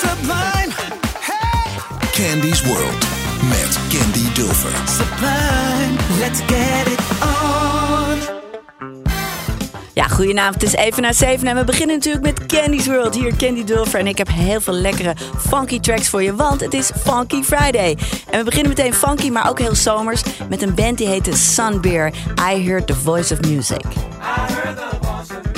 Sublime, 0.00 0.72
Candy's 2.12 2.62
World 2.62 3.06
met 3.48 3.78
Candy 3.88 4.32
Dulfer. 4.34 4.70
sublime, 4.86 5.96
let's 6.18 6.40
get 6.40 6.86
it 6.86 7.00
on. 7.22 8.18
Ja, 9.92 10.08
goedenavond. 10.08 10.54
Het 10.54 10.62
is 10.62 10.74
even 10.74 11.02
na 11.02 11.12
zeven 11.12 11.46
en 11.46 11.56
we 11.56 11.64
beginnen 11.64 11.96
natuurlijk 11.96 12.24
met 12.24 12.46
Candy's 12.46 12.86
World. 12.86 13.14
Hier 13.14 13.36
Candy 13.36 13.64
Dulfer 13.64 14.00
en 14.00 14.06
ik 14.06 14.18
heb 14.18 14.28
heel 14.28 14.60
veel 14.60 14.74
lekkere 14.74 15.14
funky 15.38 15.80
tracks 15.80 16.08
voor 16.08 16.22
je, 16.22 16.34
want 16.34 16.60
het 16.60 16.74
is 16.74 16.90
Funky 17.04 17.42
Friday. 17.42 17.98
En 18.30 18.38
we 18.38 18.44
beginnen 18.44 18.68
meteen 18.68 18.94
funky, 18.94 19.30
maar 19.30 19.48
ook 19.48 19.58
heel 19.58 19.74
zomers 19.74 20.22
met 20.48 20.62
een 20.62 20.74
band 20.74 20.98
die 20.98 21.08
heet 21.08 21.24
de 21.24 21.36
Sunbeer. 21.36 22.12
I 22.52 22.68
Heard 22.68 22.86
the 22.86 22.94
Voice 22.94 23.34
of 23.34 23.40
Music. 23.40 23.84
beat. 25.36 25.55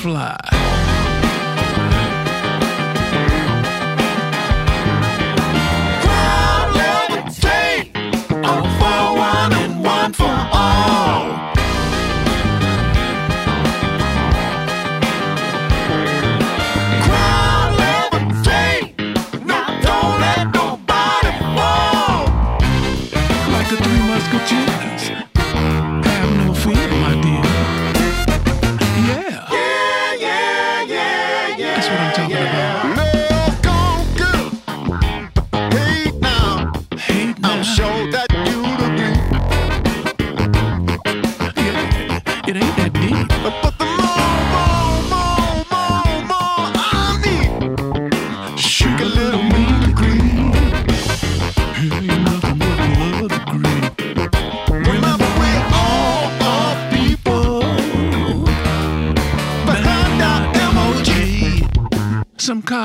fly. 0.00 0.59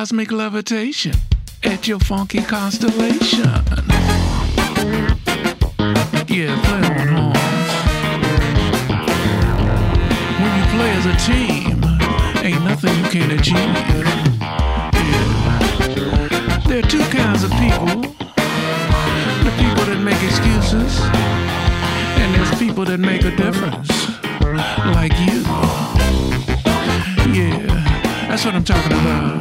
cosmic 0.05 0.31
levitation 0.31 1.13
at 1.63 1.87
your 1.87 1.97
funky 1.97 2.39
constellation. 2.39 3.41
Yeah, 6.27 6.55
play 6.61 6.83
on 6.93 7.07
horns. 7.07 7.71
When 10.39 10.51
you 10.59 10.65
play 10.75 10.91
as 10.93 11.05
a 11.07 11.15
team, 11.25 11.83
ain't 12.45 12.63
nothing 12.65 12.93
you 12.99 13.05
can't 13.09 13.31
achieve. 13.31 13.75
Yeah. 14.93 15.23
There 16.67 16.79
are 16.85 16.87
two 16.87 17.05
kinds 17.05 17.43
of 17.43 17.49
people 17.53 18.03
the 19.41 19.53
people 19.57 19.85
that 19.85 19.99
make 20.03 20.21
excuses, 20.21 20.99
and 22.21 22.35
there's 22.35 22.53
people 22.59 22.85
that 22.85 22.99
make 22.99 23.23
a 23.23 23.35
difference, 23.35 23.89
like 24.93 25.17
you. 25.25 25.41
Yeah, 27.33 27.65
that's 28.27 28.45
what 28.45 28.53
I'm 28.53 28.63
talking 28.63 28.91
about. 28.91 29.34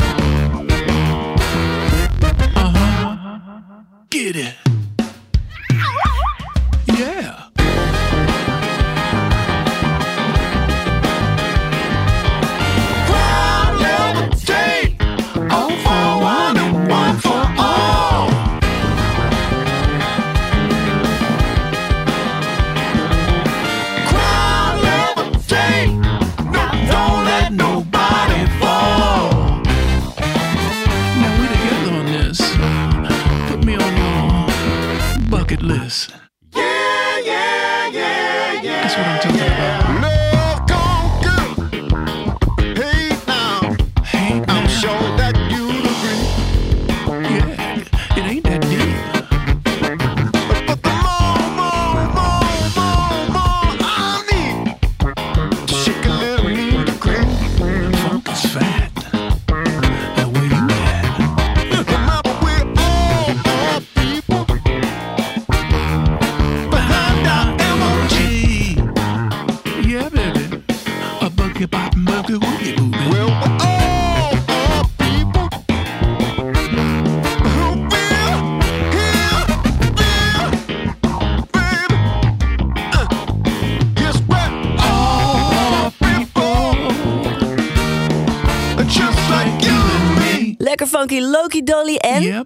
Funky, 91.05 91.21
Loki 91.21 91.63
Dolly 91.63 91.97
en... 91.97 92.23
Ja, 92.23 92.45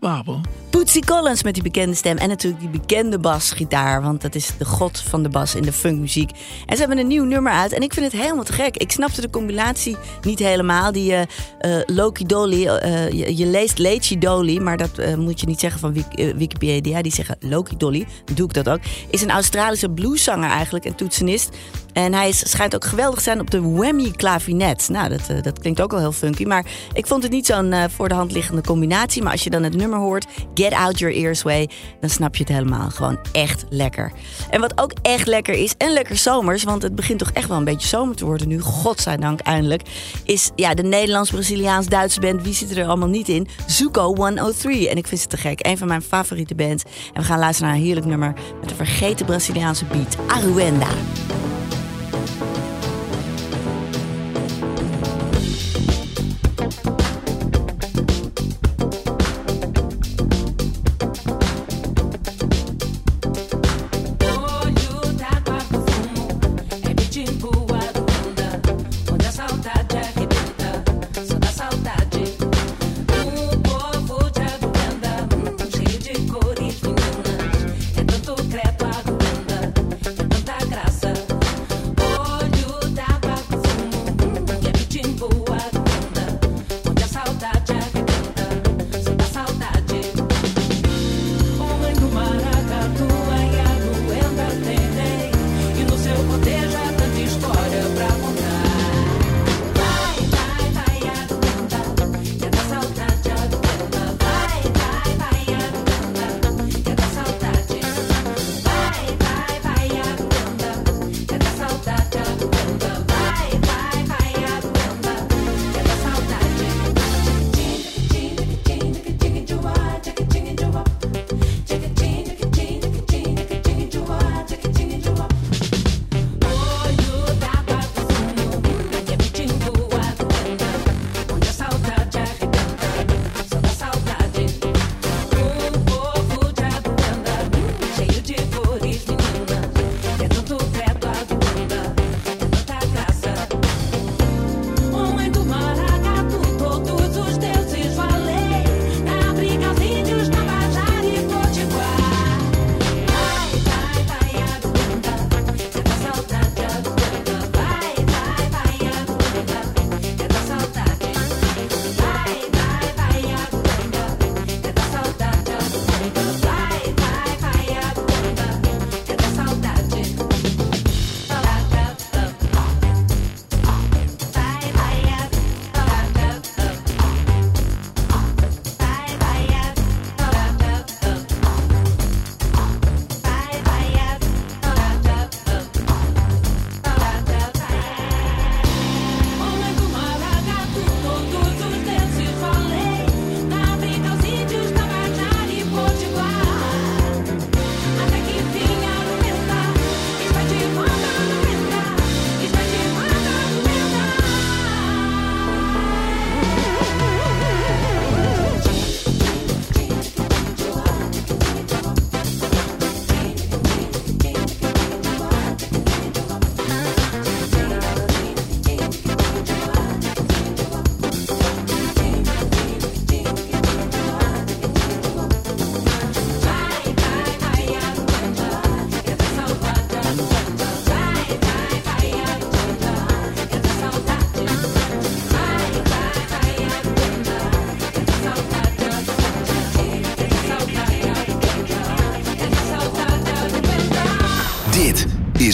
Collins 1.04 1.42
met 1.42 1.54
die 1.54 1.62
bekende 1.62 1.94
stem 1.94 2.16
en 2.16 2.28
natuurlijk 2.28 2.60
die 2.60 2.80
bekende 2.80 3.18
basgitaar. 3.18 4.02
Want 4.02 4.22
dat 4.22 4.34
is 4.34 4.50
de 4.58 4.64
god 4.64 5.00
van 5.00 5.22
de 5.22 5.28
bas 5.28 5.54
in 5.54 5.62
de 5.62 5.72
funkmuziek. 5.72 6.30
En 6.66 6.74
ze 6.74 6.78
hebben 6.80 6.98
een 6.98 7.06
nieuw 7.06 7.24
nummer 7.24 7.52
uit 7.52 7.72
en 7.72 7.82
ik 7.82 7.92
vind 7.92 8.12
het 8.12 8.20
helemaal 8.22 8.44
te 8.44 8.52
gek. 8.52 8.76
Ik 8.76 8.92
snapte 8.92 9.20
de 9.20 9.30
combinatie 9.30 9.96
niet 10.22 10.38
helemaal. 10.38 10.92
Die 10.92 11.12
uh, 11.12 11.20
Loki 11.86 12.26
Dolly, 12.26 12.66
eh, 12.66 13.10
je, 13.38 13.46
leest 13.46 13.78
Lechi 13.78 14.18
Dolly, 14.18 14.58
maar 14.58 14.76
dat 14.76 15.16
moet 15.16 15.40
je 15.40 15.46
niet 15.46 15.60
zeggen 15.60 15.80
van 15.80 16.04
Wikipedia. 16.36 17.02
Die 17.02 17.12
zeggen 17.12 17.36
Loki 17.40 17.76
Dolly, 17.76 18.06
doe 18.34 18.46
ik 18.46 18.52
dat 18.52 18.68
ook. 18.68 18.80
Is 19.10 19.22
een 19.22 19.30
Australische 19.30 19.90
blueszanger 19.90 20.50
eigenlijk 20.50 20.84
en 20.84 20.94
toetsenist 20.94 21.56
en 21.98 22.14
hij 22.14 22.28
is, 22.28 22.50
schijnt 22.50 22.74
ook 22.74 22.84
geweldig 22.84 23.18
te 23.18 23.24
zijn 23.24 23.40
op 23.40 23.50
de 23.50 23.60
whammy 23.60 24.10
klavinet. 24.10 24.88
Nou, 24.88 25.08
dat, 25.08 25.20
eh, 25.28 25.42
dat 25.42 25.58
klinkt 25.58 25.80
ook 25.80 25.90
wel 25.90 26.00
heel 26.00 26.12
funky. 26.12 26.44
Maar 26.44 26.66
ik 26.92 27.06
vond 27.06 27.22
het 27.22 27.32
niet 27.32 27.46
zo'n 27.46 27.72
eh, 27.72 27.84
voor 27.88 28.08
de 28.08 28.14
hand 28.14 28.32
liggende 28.32 28.62
combinatie. 28.62 29.22
Maar 29.22 29.32
als 29.32 29.44
je 29.44 29.50
dan 29.50 29.62
het 29.62 29.76
nummer 29.76 29.98
hoort, 29.98 30.26
Get 30.54 30.72
Out 30.72 30.98
Your 30.98 31.14
Ears 31.14 31.42
Way, 31.42 31.68
dan 32.00 32.10
snap 32.10 32.36
je 32.36 32.44
het 32.44 32.52
helemaal. 32.52 32.90
Gewoon 32.90 33.18
echt 33.32 33.64
lekker. 33.68 34.12
En 34.50 34.60
wat 34.60 34.80
ook 34.80 34.92
echt 35.02 35.26
lekker 35.26 35.54
is, 35.54 35.74
en 35.78 35.92
lekker 35.92 36.16
zomers, 36.16 36.64
want 36.64 36.82
het 36.82 36.94
begint 36.94 37.18
toch 37.18 37.30
echt 37.32 37.48
wel 37.48 37.56
een 37.56 37.64
beetje 37.64 37.88
zomer 37.88 38.16
te 38.16 38.24
worden 38.24 38.48
nu. 38.48 38.60
Godzijdank 38.60 39.40
eindelijk. 39.40 39.82
Is 40.24 40.50
ja, 40.54 40.74
de 40.74 40.82
Nederlands-Braziliaans-Duitse 40.82 42.20
band, 42.20 42.42
wie 42.42 42.54
zit 42.54 42.76
er 42.76 42.86
allemaal 42.86 43.08
niet 43.08 43.28
in? 43.28 43.48
Zuko 43.66 44.14
103. 44.14 44.88
En 44.88 44.96
ik 44.96 45.06
vind 45.06 45.20
ze 45.20 45.26
te 45.26 45.36
gek. 45.36 45.66
Een 45.66 45.78
van 45.78 45.88
mijn 45.88 46.02
favoriete 46.02 46.54
bands. 46.54 46.84
En 47.12 47.20
we 47.20 47.26
gaan 47.26 47.38
luisteren 47.38 47.70
naar 47.70 47.78
een 47.78 47.84
heerlijk 47.84 48.06
nummer 48.06 48.32
met 48.60 48.70
een 48.70 48.76
vergeten 48.76 49.26
Braziliaanse 49.26 49.84
beat. 49.84 50.16
Aruenda. 50.26 50.88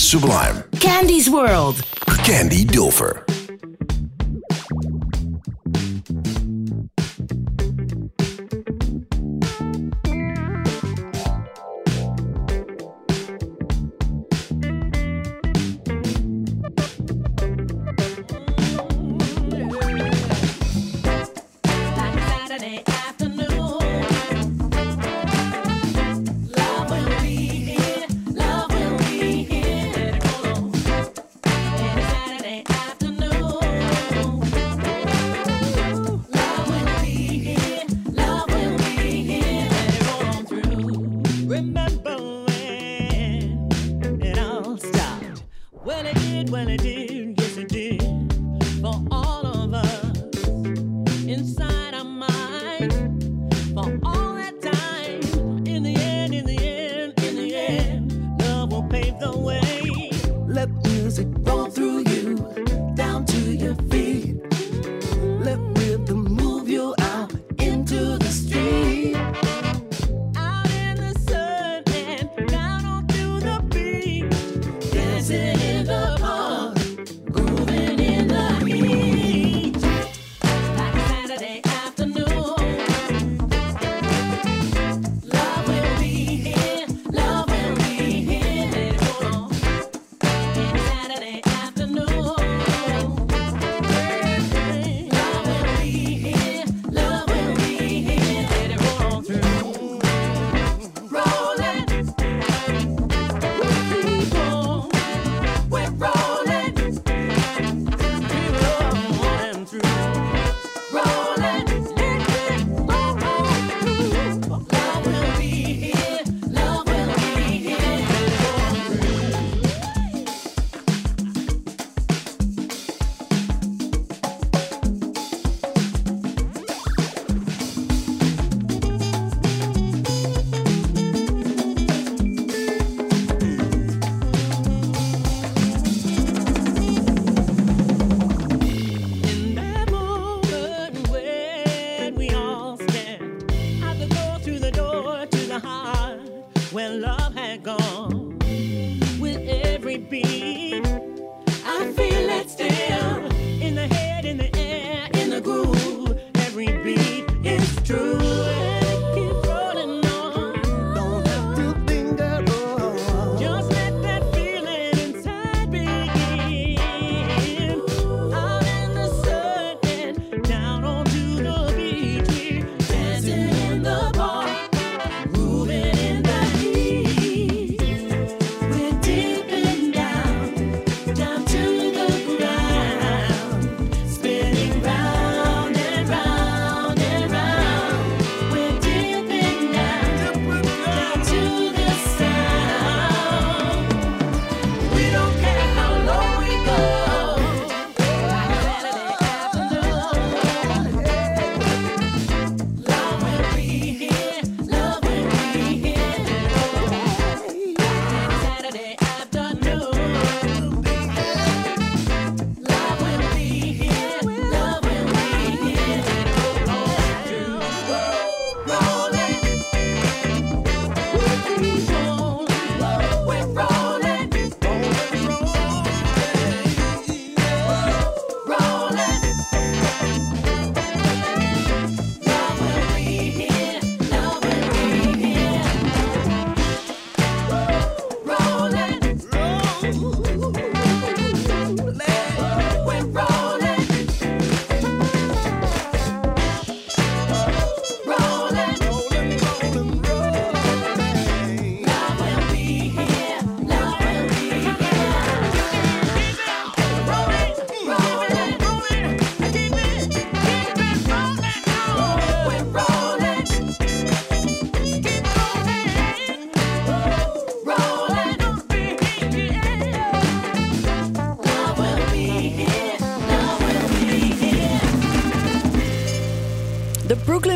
sublime. 0.04 0.62
Candy's 0.80 1.30
World. 1.30 1.82
Candy 2.24 2.64
Dilfer. 2.64 3.23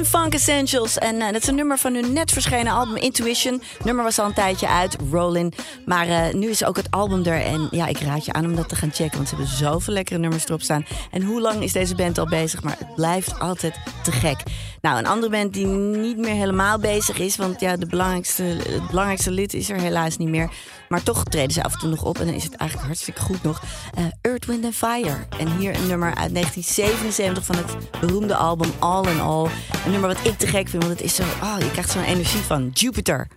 Funk 0.04 0.34
Essentials. 0.34 0.98
En 0.98 1.20
eh, 1.20 1.32
dat 1.32 1.42
is 1.42 1.48
een 1.48 1.54
nummer 1.54 1.78
van 1.78 1.94
hun 1.94 2.12
net 2.12 2.32
verschenen 2.32 2.72
album 2.72 2.96
Intuition. 2.96 3.62
Nummer 3.84 4.04
was 4.04 4.18
al 4.18 4.26
een 4.26 4.34
tijdje 4.34 4.68
uit, 4.68 4.96
Rollin. 5.10 5.52
Maar 5.86 6.08
eh, 6.08 6.34
nu 6.34 6.48
is 6.48 6.64
ook 6.64 6.76
het 6.76 6.90
album 6.90 7.24
er. 7.24 7.40
En 7.40 7.68
ja, 7.70 7.86
ik 7.86 7.98
raad 7.98 8.24
je 8.24 8.32
aan 8.32 8.44
om 8.44 8.56
dat 8.56 8.68
te 8.68 8.76
gaan 8.76 8.92
checken. 8.92 9.16
Want 9.16 9.28
ze 9.28 9.34
hebben 9.34 9.54
zoveel 9.54 9.94
lekkere 9.94 10.18
nummers 10.18 10.46
erop 10.46 10.62
staan. 10.62 10.86
En 11.10 11.22
hoe 11.22 11.40
lang 11.40 11.62
is 11.62 11.72
deze 11.72 11.94
band 11.94 12.18
al 12.18 12.26
bezig? 12.26 12.62
Maar 12.62 12.76
het 12.78 12.94
blijft 12.94 13.40
altijd 13.40 13.74
te 14.02 14.12
gek. 14.12 14.42
Nou, 14.80 14.98
een 14.98 15.06
andere 15.06 15.32
band 15.32 15.52
die 15.52 15.66
niet 15.66 16.18
meer 16.18 16.34
helemaal 16.34 16.78
bezig 16.78 17.18
is. 17.18 17.36
Want 17.36 17.60
ja, 17.60 17.76
de 17.76 17.86
belangrijkste, 17.86 18.42
het 18.42 18.86
belangrijkste 18.86 19.30
lid 19.30 19.54
is 19.54 19.70
er 19.70 19.80
helaas 19.80 20.16
niet 20.16 20.28
meer. 20.28 20.50
Maar 20.88 21.02
toch 21.02 21.24
treden 21.24 21.52
ze 21.52 21.62
af 21.62 21.72
en 21.72 21.78
toe 21.78 21.88
nog 21.88 22.04
op. 22.04 22.18
En 22.18 22.26
dan 22.26 22.34
is 22.34 22.44
het 22.44 22.54
eigenlijk 22.54 22.88
hartstikke 22.88 23.20
goed 23.20 23.42
nog. 23.42 23.62
Eh, 23.94 24.04
Wind 24.48 24.64
and 24.64 24.74
Fire. 24.74 25.26
En 25.38 25.56
hier 25.56 25.74
een 25.74 25.86
nummer 25.86 26.14
uit 26.14 26.34
1977 26.34 27.44
van 27.44 27.56
het 27.56 28.00
beroemde 28.00 28.34
album 28.34 28.70
All 28.78 29.06
in 29.06 29.20
All. 29.20 29.48
Een 29.84 29.90
nummer 29.90 30.08
wat 30.08 30.26
ik 30.26 30.38
te 30.38 30.46
gek 30.46 30.68
vind, 30.68 30.82
want 30.82 30.98
het 30.98 31.02
is 31.02 31.14
zo... 31.14 31.22
Oh, 31.22 31.56
je 31.58 31.70
krijgt 31.70 31.90
zo'n 31.90 32.02
energie 32.02 32.40
van 32.40 32.70
Jupiter. 32.72 33.28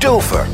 Dulfer. 0.00 0.49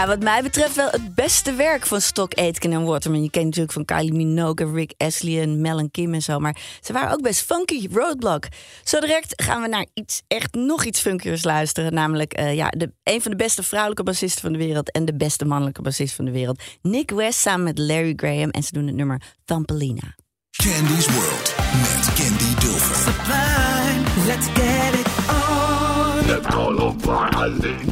Ja, 0.00 0.06
wat 0.06 0.22
mij 0.22 0.42
betreft 0.42 0.76
wel 0.76 0.88
het 0.90 1.14
beste 1.14 1.52
werk 1.52 1.86
van 1.86 2.00
Stock 2.00 2.34
Aitken 2.34 2.72
en 2.72 2.84
Waterman. 2.84 3.22
Je 3.22 3.30
kent 3.30 3.44
natuurlijk 3.44 3.72
van 3.72 3.84
Kylie 3.84 4.12
Minogue, 4.12 4.72
Rick 4.72 4.92
Astley 4.96 5.42
en 5.42 5.60
Mel 5.60 5.78
en 5.78 5.90
Kim 5.90 6.14
en 6.14 6.22
zo. 6.22 6.38
Maar 6.38 6.56
ze 6.80 6.92
waren 6.92 7.12
ook 7.12 7.22
best 7.22 7.40
funky, 7.40 7.88
Roadblock. 7.92 8.48
Zo 8.84 9.00
direct 9.00 9.42
gaan 9.42 9.62
we 9.62 9.68
naar 9.68 9.86
iets, 9.94 10.22
echt 10.26 10.54
nog 10.54 10.84
iets 10.84 11.00
funkiers 11.00 11.44
luisteren. 11.44 11.94
Namelijk 11.94 12.32
eh, 12.32 12.54
ja, 12.54 12.68
de, 12.68 12.92
een 13.02 13.22
van 13.22 13.30
de 13.30 13.36
beste 13.36 13.62
vrouwelijke 13.62 14.02
bassisten 14.02 14.40
van 14.42 14.52
de 14.52 14.58
wereld... 14.58 14.90
en 14.92 15.04
de 15.04 15.14
beste 15.14 15.44
mannelijke 15.44 15.82
bassist 15.82 16.14
van 16.14 16.24
de 16.24 16.30
wereld. 16.30 16.62
Nick 16.82 17.10
West 17.10 17.38
samen 17.38 17.64
met 17.64 17.78
Larry 17.78 18.12
Graham. 18.16 18.50
En 18.50 18.62
ze 18.62 18.72
doen 18.72 18.86
het 18.86 18.96
nummer 18.96 19.22
Thampelina. 19.44 20.14
Candy's 20.50 21.06
World 21.06 21.54
met 21.72 22.12
Candy 22.14 22.60
Dulfer. 22.60 22.96
Sublime. 22.96 24.26
Let's 24.26 24.46
get 24.46 24.94
it 24.94 25.08
on. 25.28 26.26
Let's 26.26 26.46
call 26.46 26.70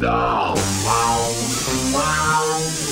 now. 0.01 0.55
Wow, 0.55 1.58
wow. 1.93 2.88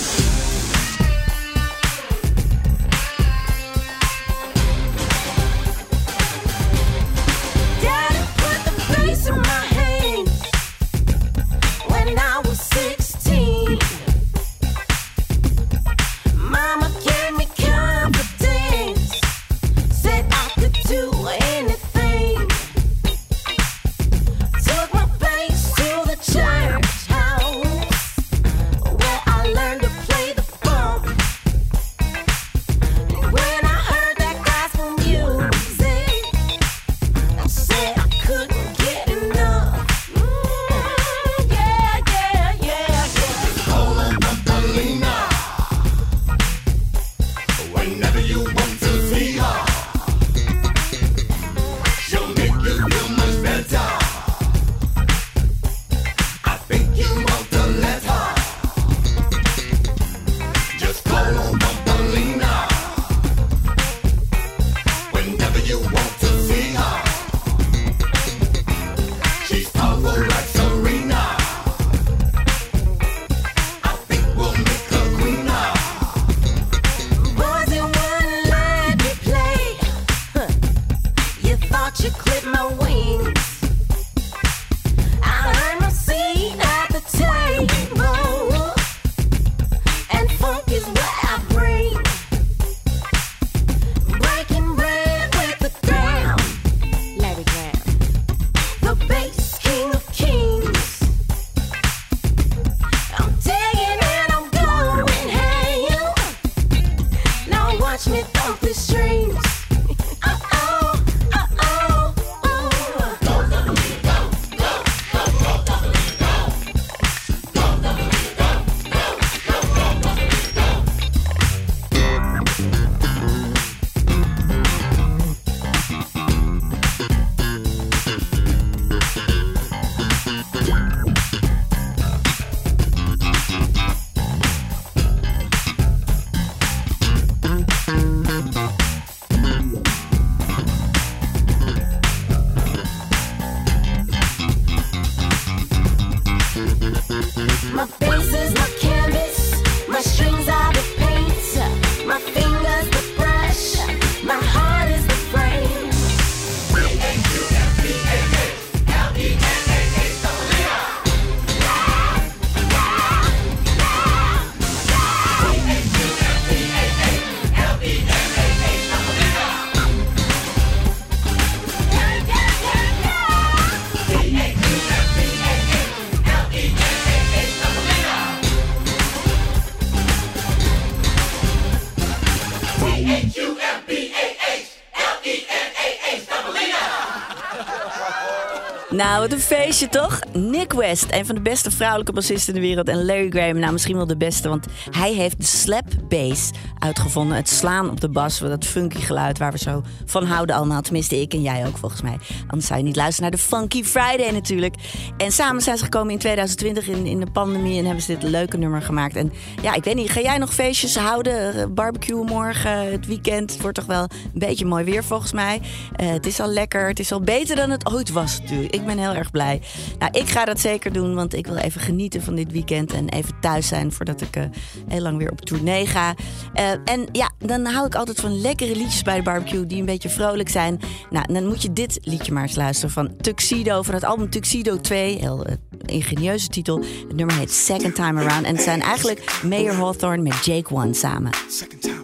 And 188.99 189.06
Nou, 189.17 189.29
wat 189.29 189.37
een 189.37 189.45
feestje 189.45 189.89
toch? 189.89 190.19
Nick 190.33 190.73
West, 190.73 191.05
een 191.09 191.25
van 191.25 191.35
de 191.35 191.41
beste 191.41 191.71
vrouwelijke 191.71 192.11
bassisten 192.11 192.53
in 192.53 192.61
de 192.61 192.67
wereld. 192.67 192.87
En 192.87 193.05
Larry 193.05 193.29
Graham, 193.29 193.59
nou 193.59 193.71
misschien 193.71 193.95
wel 193.95 194.07
de 194.07 194.17
beste, 194.17 194.49
want 194.49 194.65
hij 194.91 195.13
heeft 195.13 195.37
de 195.37 195.45
slap 195.45 195.85
bass 196.09 196.51
uitgevonden. 196.79 197.37
Het 197.37 197.49
slaan 197.49 197.89
op 197.89 198.01
de 198.01 198.09
bas, 198.09 198.39
dat 198.39 198.65
funky 198.65 198.99
geluid 198.99 199.37
waar 199.37 199.51
we 199.51 199.57
zo 199.57 199.83
van 200.05 200.25
houden 200.25 200.55
allemaal. 200.55 200.81
Tenminste, 200.81 201.21
ik 201.21 201.33
en 201.33 201.41
jij 201.41 201.67
ook 201.67 201.77
volgens 201.77 202.01
mij. 202.01 202.17
Anders 202.47 202.67
zou 202.67 202.79
je 202.79 202.85
niet 202.85 202.95
luisteren 202.95 203.29
naar 203.29 203.39
de 203.39 203.45
Funky 203.45 203.83
Friday 203.83 204.31
natuurlijk. 204.31 204.75
En 205.17 205.31
samen 205.31 205.61
zijn 205.61 205.77
ze 205.77 205.83
gekomen 205.83 206.11
in 206.11 206.19
2020 206.19 206.87
in, 206.87 207.05
in 207.05 207.19
de 207.19 207.31
pandemie 207.31 207.79
en 207.79 207.85
hebben 207.85 208.03
ze 208.03 208.17
dit 208.17 208.29
leuke 208.29 208.57
nummer 208.57 208.81
gemaakt. 208.81 209.15
En 209.15 209.33
ja, 209.61 209.73
ik 209.73 209.83
weet 209.83 209.95
niet, 209.95 210.09
ga 210.09 210.21
jij 210.21 210.37
nog 210.37 210.53
feestjes 210.53 210.95
houden? 210.97 211.73
Barbecue 211.73 212.23
morgen, 212.23 212.91
het 212.91 213.05
weekend. 213.05 213.51
Het 213.51 213.61
wordt 213.61 213.77
toch 213.77 213.85
wel 213.85 214.01
een 214.03 214.31
beetje 214.33 214.65
mooi 214.65 214.83
weer 214.83 215.03
volgens 215.03 215.31
mij. 215.31 215.61
Eh, 215.95 216.09
het 216.09 216.25
is 216.25 216.39
al 216.39 216.47
lekker, 216.47 216.87
het 216.87 216.99
is 216.99 217.11
al 217.11 217.21
beter 217.21 217.55
dan 217.55 217.69
het 217.69 217.91
ooit 217.91 218.11
was 218.11 218.39
natuurlijk. 218.39 218.73
Ik 218.73 218.85
ben 218.85 218.97
heel 218.97 219.05
erg 219.15 219.31
blij. 219.31 219.61
Nou, 219.99 220.11
ik 220.11 220.29
ga 220.29 220.45
dat 220.45 220.59
zeker 220.59 220.93
doen, 220.93 221.15
want 221.15 221.33
ik 221.33 221.47
wil 221.47 221.55
even 221.55 221.81
genieten 221.81 222.21
van 222.21 222.35
dit 222.35 222.51
weekend 222.51 222.93
en 222.93 223.09
even 223.09 223.33
thuis 223.39 223.67
zijn 223.67 223.91
voordat 223.91 224.21
ik 224.21 224.35
eh, 224.35 224.43
heel 224.87 225.01
lang 225.01 225.17
weer 225.17 225.31
op 225.31 225.41
tournee 225.41 225.85
ga. 225.85 226.15
Eh, 226.53 226.71
en 226.71 227.07
ja, 227.11 227.31
dan 227.39 227.65
hou 227.65 227.85
ik 227.85 227.95
altijd 227.95 228.19
van 228.19 228.41
lekkere 228.41 228.75
liedjes 228.75 229.01
bij 229.01 229.15
de 229.15 229.23
barbecue 229.23 229.65
die 229.65 229.79
een 229.79 229.85
beetje 229.85 230.09
vrolijk 230.09 230.49
zijn. 230.49 230.79
Nou, 231.09 231.33
dan 231.33 231.47
moet 231.47 231.61
je 231.61 231.73
dit 231.73 231.99
liedje 232.01 232.33
maar 232.33 232.43
eens 232.43 232.55
luisteren 232.55 232.91
van 232.91 233.15
Tuxedo, 233.21 233.81
van 233.81 233.93
het 233.93 234.03
album 234.03 234.29
Tuxedo 234.29 234.81
2. 234.81 235.17
Heel 235.17 235.45
eh, 235.45 235.55
ingenieuze 235.85 236.47
titel. 236.47 236.77
Het 237.07 237.15
nummer 237.15 237.35
heet 237.35 237.51
Second 237.51 237.95
Time 237.95 238.21
Around. 238.21 238.45
En 238.45 238.55
het 238.55 238.63
zijn 238.63 238.81
eigenlijk 238.81 239.41
Mayor 239.43 239.73
Hawthorne 239.73 240.23
met 240.23 240.45
Jake 240.45 240.73
One 240.73 240.93
samen. 240.93 241.31
Second 241.49 241.81
time 241.81 241.97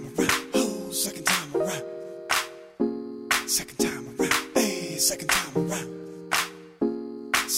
second 0.93 1.25
time 1.25 1.55
around. 1.55 1.83
Second 3.49 3.77
time 3.77 4.15
around, 4.19 4.33
hey, 4.53 4.97
second 4.97 5.29
time 5.29 5.71
around. 5.71 6.02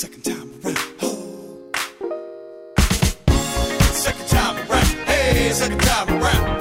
Second 0.05 0.23
time 0.23 0.51
around, 0.63 0.77
oh. 1.01 1.71
Second 3.91 4.27
time 4.27 4.69
around, 4.69 4.85
hey, 5.07 5.49
second 5.51 5.81
time 5.81 6.21
around. 6.21 6.54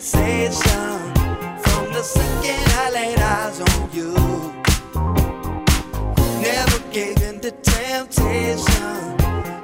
Sensation 0.00 0.98
from 1.62 1.92
the 1.92 2.02
second 2.02 2.62
I 2.78 2.90
laid 2.90 3.18
eyes 3.18 3.60
on 3.60 3.90
you. 3.92 4.14
Never 6.40 6.78
gave 6.90 7.20
in 7.22 7.40
to 7.40 7.50
temptation, 7.50 9.16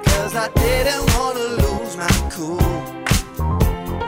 cause 0.05 0.35
I 0.35 0.49
didn't 0.53 1.05
wanna 1.15 1.47
lose 1.63 1.97
my 1.97 2.29
cool. 2.29 2.57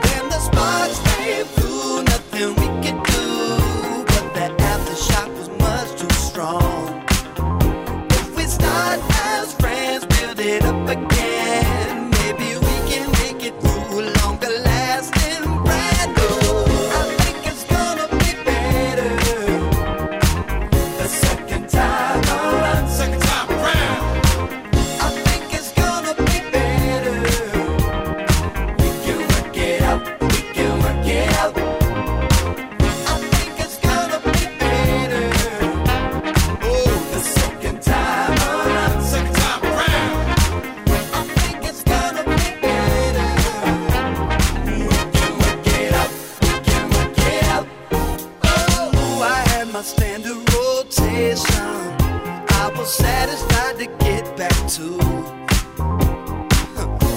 When 0.04 0.24
the 0.28 0.38
sparks 0.38 1.00
came 1.16 1.46
through, 1.46 2.04
nothing 2.04 2.50
we 2.60 2.66
could 2.84 3.02
do. 3.14 4.04
But 4.12 4.26
the 4.34 4.46
aftershock 4.70 5.36
was 5.36 5.48
much 5.58 6.00
too 6.00 6.14
strong. 6.14 7.04
If 8.10 8.36
we 8.36 8.44
start 8.44 9.00
as 9.24 9.52
friends, 9.54 10.06
build 10.06 10.38
it 10.38 10.64
up 10.64 10.88
again. 10.88 11.39
Satisfied 52.90 53.78
to 53.78 53.86
get 54.04 54.36
back 54.36 54.56
to. 54.66 54.98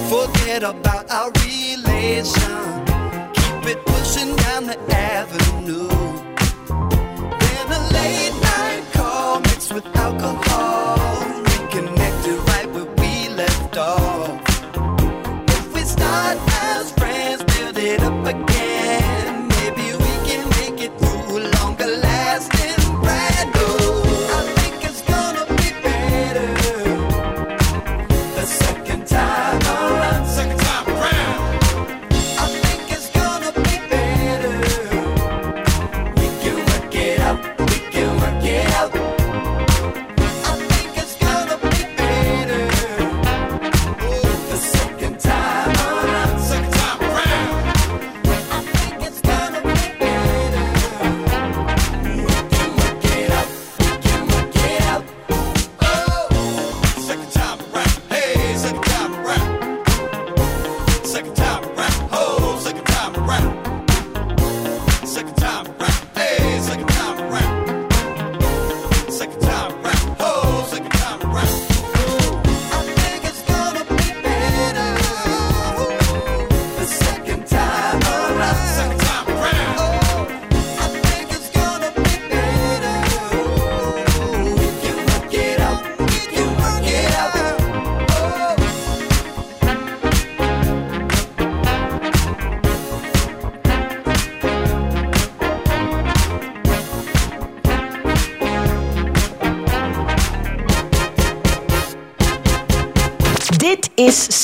Forget 0.08 0.62
about 0.62 1.10
our 1.10 1.30
relation. 1.42 2.84
Keep 3.34 3.66
it 3.72 3.84
pushing 3.84 4.36
down 4.36 4.66
the 4.66 4.78
avenue. 4.90 5.88
Then 7.40 7.66
a 7.72 7.80
late 7.92 8.36
night 8.40 8.84
call 8.92 9.40
mixed 9.40 9.72
with 9.74 9.86
alcohol. 9.96 10.96
Reconnected 11.42 12.38
right 12.50 12.70
where 12.70 12.90
we 13.00 13.28
left 13.30 13.76
off. 13.76 14.40
If 15.48 15.74
we 15.74 15.80
start 15.80 16.38
as 16.62 16.92
friends, 16.92 17.42
build 17.42 17.78
it 17.78 18.00
up 18.00 18.24
again. 18.24 19.48
Maybe 19.48 19.86
we 20.04 20.12
can 20.28 20.48
make 20.50 20.80
it 20.80 20.96
through 21.00 21.40
longer 21.58 21.86
lasting 21.86 22.83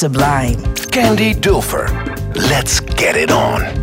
Sublime. 0.01 0.57
Candy 0.91 1.35
Dulfer. 1.35 1.87
Let's 2.35 2.81
get 2.81 3.17
it 3.17 3.31
on. 3.31 3.80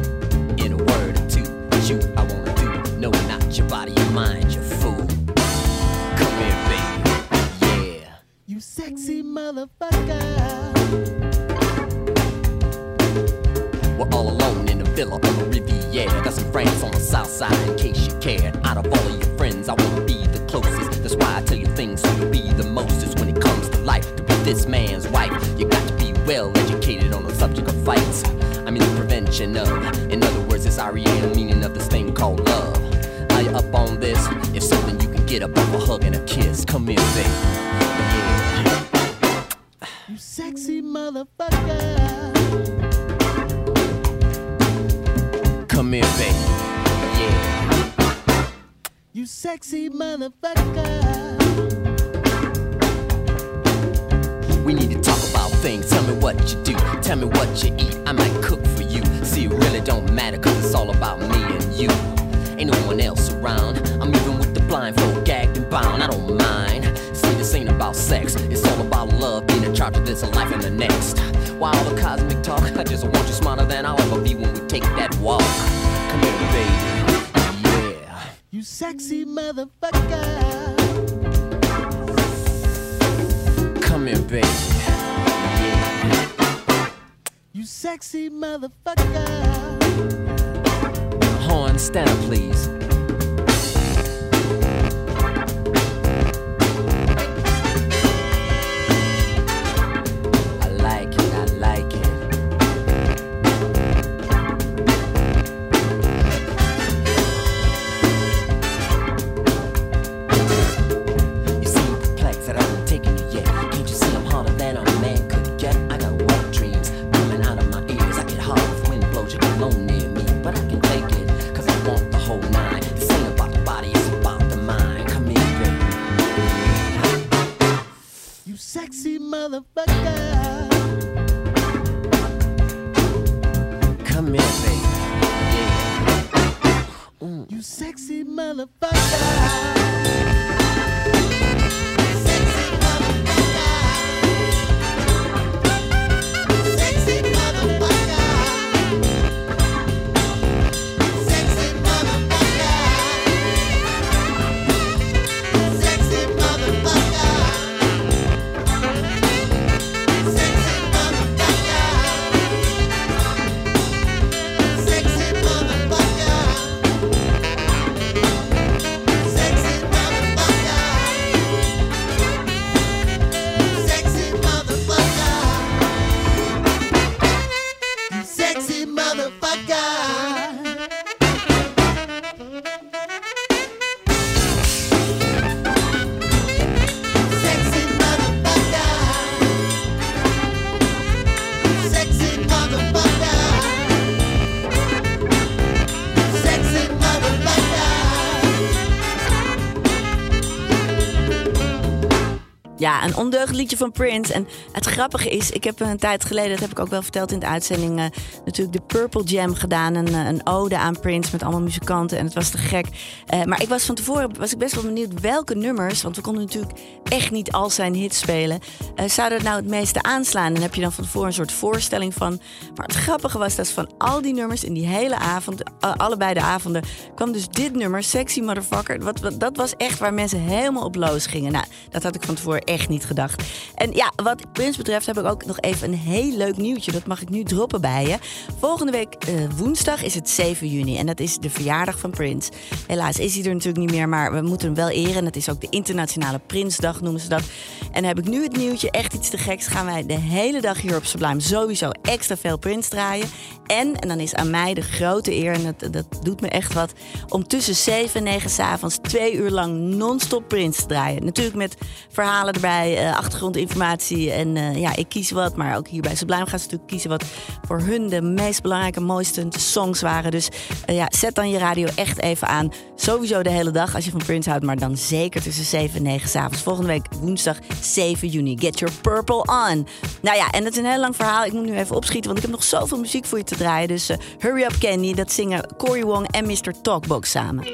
Een 203.08 203.16
ondeugend 203.16 203.56
liedje 203.56 203.78
van 203.78 203.92
Prince. 203.92 204.34
En 204.34 204.48
het 204.72 204.86
grappige 204.86 205.30
is, 205.30 205.52
ik 205.52 205.64
heb 205.64 205.80
een 205.80 205.98
tijd 205.98 206.26
geleden, 206.26 206.50
dat 206.50 206.60
heb 206.60 206.72
ik 206.72 206.80
ook 206.80 206.90
wel 206.90 207.02
verteld 207.02 207.32
in 207.32 207.40
de 207.40 207.46
uitzending, 207.46 208.00
eh, 208.00 208.06
natuurlijk 208.46 208.78
de 208.78 208.84
Purple 208.88 209.24
Jam 209.24 209.56
gedaan. 209.56 209.96
Een, 209.96 210.08
eh, 210.08 210.26
een 210.26 210.48
ode 210.48 210.78
aan 210.78 211.00
Prince 211.00 211.30
met 211.32 211.44
allemaal 211.44 211.62
muzikanten. 211.62 212.18
En 212.18 212.26
het 212.26 212.34
was 212.34 212.50
te 212.50 212.58
gek. 212.58 212.86
Eh, 213.26 213.44
maar 213.44 213.62
ik 213.62 213.70
was 213.70 213.86
van 213.86 213.96
tevoren 213.96 214.38
was 214.38 214.52
ik 214.52 214.58
best 214.58 214.76
wel 214.76 214.84
benieuwd 214.84 215.20
welke 215.20 215.56
nummers, 215.56 216.02
want 216.02 216.16
we 216.16 216.22
konden 216.22 216.44
natuurlijk 216.44 216.80
echt 217.04 217.32
niet 217.32 217.52
al 217.52 217.70
zijn 217.70 217.94
hits 217.94 218.20
spelen, 218.20 218.60
zouden 219.06 219.38
het 219.38 219.48
nou 219.48 219.60
het 219.60 219.70
meeste 219.70 220.02
aanslaan. 220.02 220.56
En 220.56 220.62
heb 220.62 220.76
je 220.76 220.82
dan 220.82 220.92
van 220.92 221.04
tevoren 221.04 221.28
een 221.28 221.34
soort 221.34 221.52
voorstelling 221.52 222.14
van. 222.14 222.40
Maar 222.76 222.86
het 222.86 222.96
grappige 222.96 223.38
was 223.38 223.56
dat 223.56 223.70
van 223.70 223.90
al 224.08 224.22
die 224.22 224.34
nummers 224.34 224.64
in 224.64 224.74
die 224.74 224.88
hele 224.88 225.16
avond, 225.16 225.64
eh, 225.80 225.94
allebei 225.96 226.34
de 226.34 226.42
avonden, 226.42 226.84
kwam 227.16 227.32
dus 227.32 227.48
dit 227.48 227.76
nummer, 227.76 228.04
Sexy 228.04 228.42
Motherfucker. 228.42 229.00
Wat, 229.00 229.20
wat, 229.20 229.40
dat 229.40 229.58
was 229.58 229.74
echt 229.78 230.00
waar 230.00 230.14
mensen 230.14 230.40
helemaal 230.40 230.84
op 230.84 230.96
los 230.96 231.26
gingen. 231.26 231.52
Nou, 231.52 231.66
dat 231.90 232.04
had 232.04 232.16
ik 232.16 232.24
van 232.24 232.36
tevoren 232.36 232.62
echt 232.62 232.90
niet 232.90 233.06
gedacht. 233.06 233.44
En 233.76 233.92
ja, 233.92 234.12
wat 234.16 234.52
Prince 234.52 234.78
betreft 234.78 235.06
heb 235.06 235.18
ik 235.18 235.26
ook 235.26 235.46
nog 235.46 235.60
even 235.60 235.92
een 235.92 235.98
heel 235.98 236.38
leuk 236.38 236.58
nieuwtje. 236.58 236.92
Dat 236.92 237.06
mag 237.06 237.22
ik 237.22 237.30
nu 237.30 237.44
droppen 237.44 237.82
bij 237.82 238.08
je. 238.08 238.18
Volgende 238.60 238.92
week 238.92 239.14
eh, 239.14 239.34
woensdag 239.56 240.04
is 240.04 240.16
het 240.16 240.30
7 240.30 240.68
juni. 240.68 240.98
En 240.98 241.06
dat 241.06 241.20
is 241.20 241.38
de 241.38 241.50
verjaardag 241.50 242.00
van 242.00 242.10
Prince. 242.10 242.52
Helaas 242.88 243.20
is 243.20 243.36
hij 243.36 243.44
er 243.44 243.54
natuurlijk 243.54 243.86
niet 243.86 243.92
meer, 243.92 244.10
maar 244.10 244.34
we 244.34 244.42
moeten 244.42 244.68
hem 244.68 244.76
wel 244.76 244.90
eren. 244.90 245.16
En 245.16 245.24
dat 245.24 245.36
is 245.36 245.50
ook 245.50 245.62
de 245.62 245.70
Internationale 245.70 246.40
Prinsdag, 246.48 247.02
noemen 247.02 247.22
ze 247.22 247.30
dat. 247.30 247.44
En 247.92 248.04
heb 248.04 248.20
ik 248.20 248.28
nu 248.28 248.44
het 248.44 248.58
nieuwtje, 248.58 248.92
echt 248.92 249.14
iets 249.14 249.30
te 249.30 249.38
geks. 249.38 249.68
Gaan 249.68 249.86
wij 249.86 250.06
de 250.06 250.20
hele 250.20 250.62
dag 250.62 250.82
hier 250.82 250.96
op 250.96 251.06
Sublime 251.06 251.40
sowieso 251.40 251.90
extra 252.02 252.38
veel 252.38 252.58
Prince 252.58 252.90
draaien. 252.90 253.28
En, 253.66 253.97
en 254.00 254.08
dan 254.08 254.20
is 254.20 254.36
aan 254.36 254.50
mij 254.50 254.74
de 254.74 254.82
grote 254.82 255.36
eer, 255.36 255.54
en 255.54 255.64
dat, 255.64 255.94
dat 255.94 256.06
doet 256.22 256.42
me 256.42 256.48
echt 256.48 256.74
wat... 256.74 256.94
om 257.30 257.48
tussen 257.48 257.76
7 257.76 258.16
en 258.16 258.24
9 258.24 258.50
s'avonds 258.50 258.98
twee 259.02 259.34
uur 259.34 259.50
lang 259.50 259.78
non-stop 259.78 260.48
Prince 260.48 260.82
te 260.82 260.88
draaien. 260.88 261.26
Natuurlijk 261.26 261.56
met 261.56 261.78
verhalen 262.12 262.54
erbij, 262.54 262.98
eh, 262.98 263.18
achtergrondinformatie. 263.18 264.32
En 264.32 264.58
eh, 264.58 264.76
ja, 264.76 264.96
ik 264.96 265.10
kies 265.10 265.32
wat, 265.32 265.56
maar 265.56 265.78
ook 265.78 265.88
hier 265.88 266.02
bij 266.02 266.16
Sublime 266.16 266.46
gaan 266.46 266.60
ze 266.60 266.66
natuurlijk 266.66 266.90
kiezen... 266.90 267.10
wat 267.10 267.24
voor 267.68 267.80
hun 267.80 268.10
de 268.10 268.22
meest 268.22 268.62
belangrijke, 268.62 269.00
mooiste 269.00 269.48
songs 269.50 270.02
waren. 270.02 270.32
Dus 270.32 270.50
eh, 270.86 270.96
ja, 270.96 271.08
zet 271.10 271.36
dan 271.36 271.50
je 271.50 271.58
radio 271.58 271.88
echt 271.96 272.22
even 272.22 272.48
aan. 272.48 272.72
Sowieso 272.96 273.44
de 273.44 273.50
hele 273.50 273.72
dag 273.72 273.96
als 273.96 274.06
je 274.06 274.12
van 274.12 274.24
Prince 274.26 274.50
houdt, 274.50 274.66
maar 274.66 274.78
dan 274.78 274.98
zeker 274.98 275.42
tussen 275.42 275.66
7 275.66 275.96
en 275.98 276.04
9 276.04 276.30
s'avonds. 276.30 276.62
Volgende 276.62 276.90
week 276.90 277.06
woensdag 277.20 277.58
7 277.82 278.28
juni. 278.28 278.58
Get 278.60 278.80
your 278.80 278.96
purple 279.02 279.42
on. 279.42 279.88
Nou 280.22 280.38
ja, 280.38 280.52
en 280.52 280.64
dat 280.64 280.72
is 280.72 280.78
een 280.78 280.86
heel 280.86 281.00
lang 281.00 281.16
verhaal. 281.16 281.46
Ik 281.46 281.54
moet 281.54 281.66
nu 281.66 281.78
even 281.78 281.96
opschieten, 281.96 282.26
want 282.26 282.38
ik 282.38 282.46
heb 282.46 282.56
nog 282.56 282.64
zoveel 282.64 283.00
muziek 283.00 283.26
voor 283.26 283.38
je 283.38 283.44
te 283.44 283.56
draaien. 283.56 283.77
Dus 283.86 284.10
eh, 284.10 284.18
hurry 284.40 284.64
up 284.64 284.76
Candy, 284.80 285.14
dat 285.14 285.32
zingen 285.32 285.76
Cory 285.78 286.04
Wong 286.04 286.28
en 286.32 286.46
Mr. 286.46 286.82
Talkbox 286.82 287.32
samen. 287.32 287.66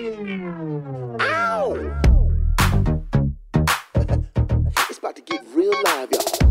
It's 4.90 4.98
about 4.98 5.16
to 5.16 5.22
get 5.26 5.42
real 5.56 5.72
live, 5.72 6.08
y'all. 6.12 6.43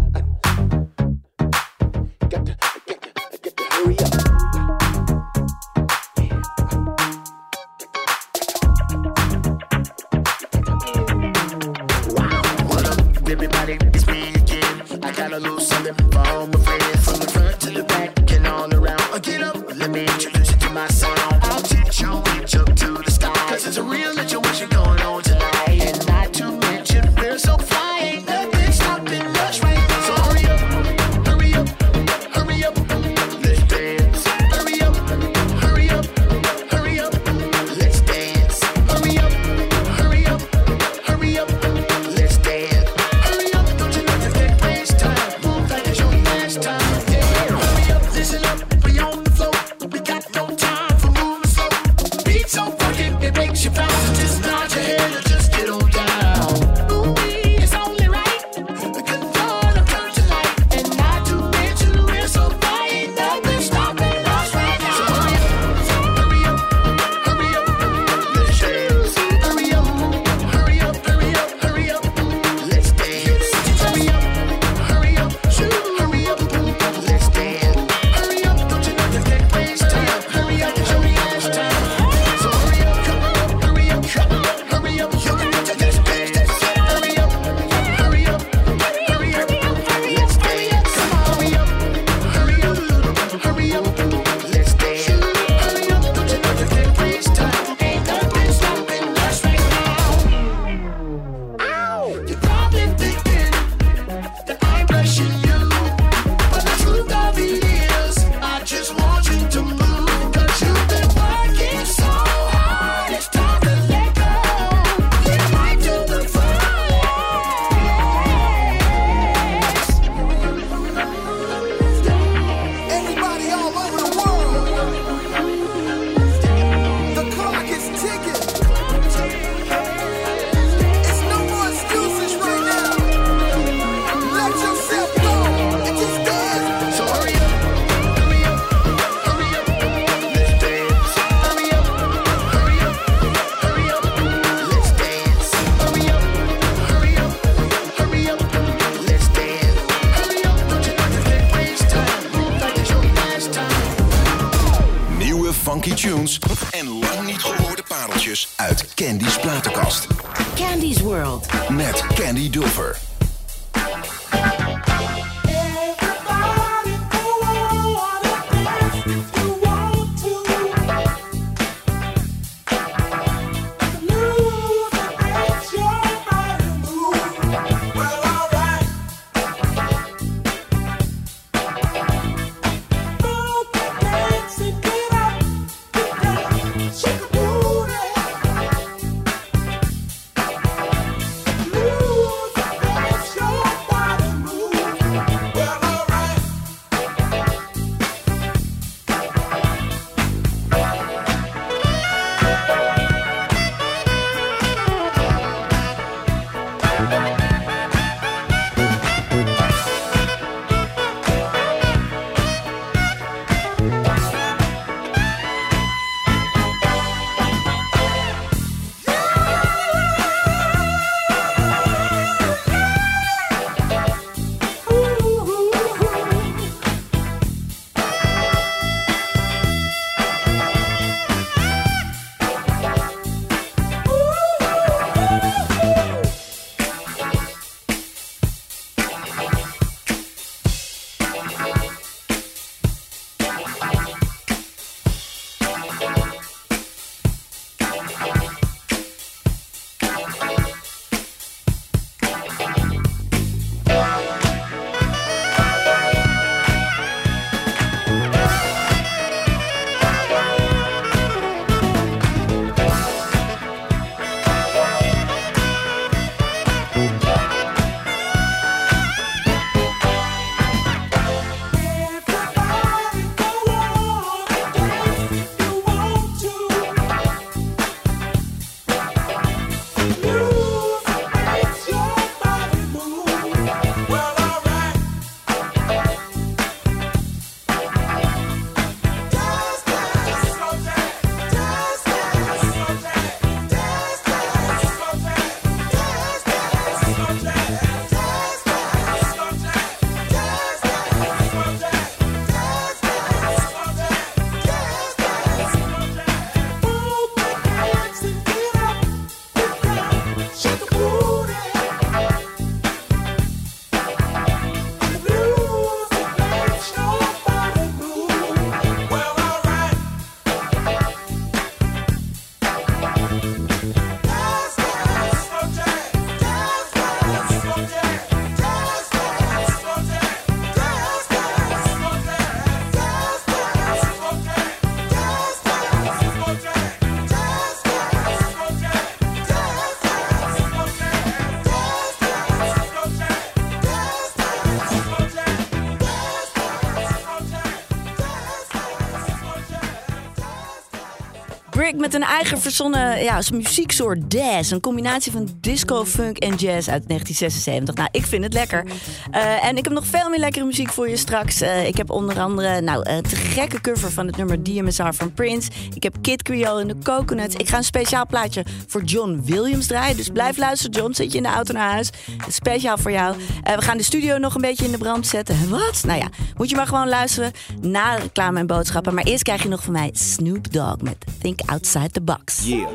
Een 352.15 352.23
eigen 352.23 352.61
verzonnen 352.61 353.23
ja, 353.23 353.41
muzieksoort 353.53 354.19
jazz. 354.29 354.71
Een 354.71 354.81
combinatie 354.81 355.33
van 355.33 355.49
disco, 355.61 356.05
funk 356.05 356.39
en 356.39 356.55
jazz 356.55 356.89
uit 356.89 357.09
1976. 357.09 357.95
Nou, 357.95 358.09
ik 358.13 358.27
vind 358.27 358.45
het 358.45 358.53
lekker. 358.53 358.85
Eh, 359.31 359.65
en 359.65 359.77
ik 359.77 359.85
heb 359.85 359.93
nog 359.93 360.07
veel 360.07 360.29
meer 360.29 360.39
lekkere 360.39 360.65
muziek 360.65 360.93
voor 360.93 361.09
je 361.09 361.17
straks. 361.17 361.61
Eh, 361.61 361.87
ik 361.87 361.97
heb 361.97 362.11
onder 362.11 362.41
andere 362.41 362.81
nou, 362.81 363.11
een 363.11 363.23
te 363.23 363.37
gekke 363.37 363.81
cover 363.81 364.11
van 364.11 364.27
het 364.27 364.37
nummer 364.37 364.63
DMSR 364.63 365.13
van 365.13 365.33
Prince. 365.33 365.71
Ik 365.95 366.03
heb 366.03 366.17
Kid 366.21 366.43
Creole 366.43 366.81
in 366.81 366.89
de 366.89 366.97
Coconuts. 367.03 367.55
Ik 367.55 367.69
ga 367.69 367.77
een 367.77 367.85
speciaal 367.85 368.27
plaatje 368.27 368.65
voor 368.87 369.03
John 369.03 369.43
Williams 369.45 369.87
draaien. 369.87 370.17
Dus 370.17 370.29
blijf 370.29 370.57
luisteren, 370.57 371.01
John. 371.01 371.13
Zit 371.13 371.31
je 371.33 371.37
in 371.37 371.43
de 371.43 371.49
auto 371.49 371.73
naar 371.73 371.91
huis. 371.91 372.11
Het 372.39 372.47
is 372.47 372.55
speciaal 372.55 372.99
voor 372.99 373.13
jou. 373.13 373.37
Eh, 373.63 373.75
we 373.75 373.83
gaan 373.83 373.97
de 373.97 374.03
studio 374.03 374.39
nog 374.39 374.55
een 374.55 374.61
beetje 374.61 374.85
in 374.85 374.93
de 374.93 374.99
brand 374.99 375.27
zetten. 375.27 375.69
Wat? 375.69 376.03
Nou 376.07 376.19
ja, 376.19 376.29
moet 376.63 376.71
je 376.71 376.77
maar 376.77 376.87
gewoon 376.87 377.09
luisteren 377.09 377.53
na 377.81 378.15
reclame 378.15 378.59
en 378.59 378.67
boodschappen. 378.67 379.15
Maar 379.15 379.25
eerst 379.25 379.43
krijg 379.43 379.63
je 379.63 379.69
nog 379.69 379.83
van 379.83 379.93
mij 379.93 380.11
Snoop 380.13 380.73
Dogg 380.73 380.97
met 381.01 381.17
Think 381.41 381.61
Outside 381.67 382.11
the 382.11 382.21
Box. 382.21 382.65
Yeah. 382.65 382.89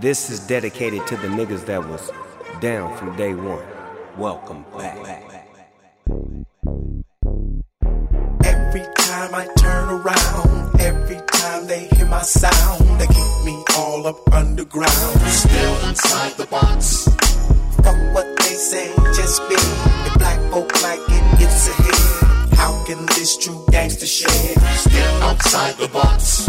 This 0.00 0.30
is 0.30 0.46
dedicated 0.46 1.06
to 1.06 1.16
the 1.16 1.28
niggas 1.28 1.64
that 1.64 1.86
was 1.88 2.00
down 2.60 2.96
from 2.96 3.16
day 3.16 3.34
one. 3.34 3.62
Welcome 4.18 4.64
back. 4.76 4.96
Every 8.40 8.86
time 8.94 9.34
I 9.34 9.46
turn 9.54 9.88
around, 9.88 10.80
every 10.80 11.20
time 11.26 11.66
they 11.66 11.88
hear 11.96 12.06
my 12.08 12.22
sound, 12.22 13.00
they 13.00 13.06
keep 13.06 13.44
me 13.44 13.64
all 13.76 14.06
up 14.06 14.32
underground. 14.32 15.20
Still 15.28 15.88
inside 15.88 16.32
the 16.36 16.46
box. 16.50 17.08
Fuck 17.82 18.14
what 18.14 18.26
they 18.36 18.54
say, 18.54 18.92
just 19.14 19.40
be. 19.48 19.54
If 20.06 20.14
black 20.18 20.40
folk 20.50 20.82
like 20.82 21.00
it, 21.08 21.42
it's 21.42 21.68
a 21.68 21.82
hit. 21.82 22.25
Can 22.86 23.04
this 23.06 23.36
true 23.36 23.64
gangster 23.70 24.06
shit? 24.06 24.58
Still 24.76 25.22
outside 25.22 25.74
the 25.76 25.88
box. 25.88 26.48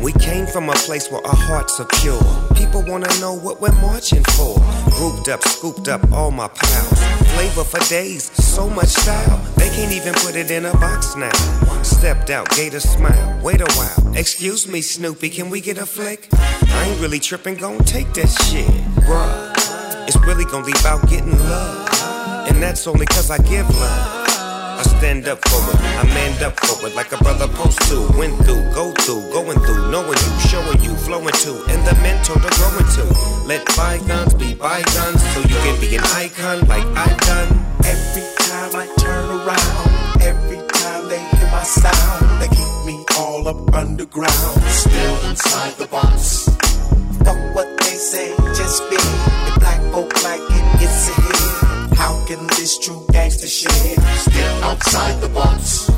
We 0.00 0.12
came 0.12 0.46
from 0.46 0.68
a 0.68 0.74
place 0.74 1.10
where 1.10 1.26
our 1.26 1.36
hearts 1.36 1.80
are 1.80 1.86
pure. 2.00 2.20
People 2.54 2.82
wanna 2.86 3.08
know 3.20 3.34
what 3.34 3.60
we're 3.60 3.72
marching 3.80 4.22
for. 4.36 4.58
Grouped 4.90 5.28
up, 5.28 5.42
scooped 5.42 5.88
up 5.88 6.00
all 6.12 6.30
my 6.30 6.48
pals. 6.48 6.98
Flavor 7.34 7.64
for 7.64 7.80
days, 7.88 8.30
so 8.42 8.68
much 8.68 8.88
style. 8.88 9.38
They 9.56 9.68
can't 9.70 9.92
even 9.92 10.14
put 10.14 10.34
it 10.34 10.50
in 10.50 10.66
a 10.66 10.72
box 10.74 11.16
now. 11.16 11.32
Stepped 11.82 12.30
out, 12.30 12.48
gave 12.50 12.74
a 12.74 12.80
smile. 12.80 13.40
Wait 13.42 13.60
a 13.60 13.70
while. 13.76 14.16
Excuse 14.16 14.68
me, 14.68 14.80
Snoopy, 14.80 15.30
can 15.30 15.50
we 15.50 15.60
get 15.60 15.78
a 15.78 15.86
flick? 15.86 16.28
I 16.32 16.88
ain't 16.88 17.00
really 17.00 17.20
tripping, 17.20 17.56
gon' 17.56 17.84
take 17.84 18.12
that 18.14 18.28
shit. 18.28 18.68
Bruh, 19.04 19.52
it's 20.06 20.16
really 20.26 20.44
gon' 20.44 20.64
leave 20.64 20.84
out 20.84 21.08
getting 21.08 21.38
love. 21.38 22.48
And 22.48 22.62
that's 22.62 22.86
only 22.86 23.06
cause 23.06 23.30
I 23.30 23.38
give 23.38 23.68
love. 23.80 24.19
I 24.80 24.82
stand 24.96 25.28
up 25.28 25.46
for 25.46 25.60
it, 25.68 25.76
I 25.76 26.04
manned 26.14 26.42
up 26.42 26.58
for 26.58 26.86
it 26.86 26.96
like 26.96 27.12
a 27.12 27.18
brother 27.18 27.48
post 27.48 27.76
to. 27.90 28.00
Went 28.16 28.32
through, 28.48 28.64
go 28.72 28.90
through, 29.04 29.28
going 29.30 29.60
through, 29.60 29.90
knowing 29.90 30.16
you, 30.16 30.32
showing 30.48 30.80
you, 30.80 30.96
flowing 31.04 31.36
to, 31.44 31.52
and 31.68 31.84
the 31.84 31.92
mentor 32.00 32.40
to 32.40 32.48
growing 32.56 32.88
to. 32.96 33.04
Let 33.44 33.60
bygones 33.76 34.32
be 34.32 34.54
bygones 34.54 35.20
so 35.34 35.40
you 35.40 35.58
can 35.68 35.78
be 35.84 35.96
an 35.96 36.04
icon 36.16 36.66
like 36.66 36.86
I've 36.96 37.20
done. 37.28 37.60
Every 37.84 38.24
time 38.40 38.72
I 38.72 38.88
turn 38.96 39.28
around, 39.28 40.22
every 40.22 40.64
time 40.72 41.08
they 41.10 41.20
hear 41.28 41.48
my 41.52 41.62
sound. 41.62 42.40
They 42.40 42.48
keep 42.48 42.72
me 42.88 43.04
all 43.18 43.48
up 43.48 43.74
underground, 43.74 44.62
still 44.64 45.28
inside 45.28 45.74
the 45.76 45.88
box. 45.88 46.48
Fuck 47.20 47.36
what 47.54 47.68
they 47.84 47.96
say, 48.00 48.34
just 48.56 48.80
be. 48.88 48.96
If 48.96 49.60
black 49.60 49.80
folk 49.92 50.08
like 50.24 50.40
it, 50.40 50.64
it's 50.80 51.10
a 51.10 51.20
hit. 51.20 51.39
How 52.00 52.24
can 52.24 52.46
this 52.56 52.78
true 52.78 53.04
gangster 53.12 53.46
shit 53.46 54.00
still 54.16 54.64
outside 54.64 55.20
the 55.20 55.28
box? 55.28 55.90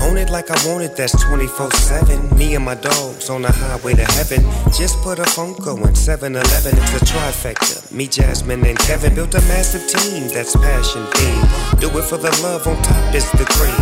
Own 0.00 0.16
it 0.16 0.30
like 0.30 0.48
I 0.48 0.68
want 0.68 0.84
it, 0.84 0.96
that's 0.96 1.20
24 1.24 1.72
7. 1.72 2.38
Me 2.38 2.54
and 2.54 2.64
my 2.64 2.76
dogs 2.76 3.28
on 3.28 3.42
the 3.42 3.50
highway 3.50 3.94
to 3.94 4.04
heaven. 4.12 4.42
Just 4.72 4.96
put 5.02 5.18
a 5.18 5.24
phone 5.24 5.56
going 5.56 5.96
7 5.96 6.36
Eleven, 6.36 6.78
it's 6.78 7.02
a 7.02 7.04
trifecta. 7.04 7.90
Me, 7.90 8.06
Jasmine, 8.06 8.64
and 8.64 8.78
Kevin 8.78 9.16
built 9.16 9.34
a 9.34 9.40
massive 9.50 9.84
team 9.88 10.28
that's 10.28 10.54
passion 10.54 11.02
themed. 11.14 11.80
Do 11.80 11.88
it 11.98 12.04
for 12.04 12.16
the 12.16 12.30
love, 12.40 12.68
on 12.68 12.80
top 12.84 13.12
is 13.12 13.28
the 13.32 13.44
cream. 13.56 13.74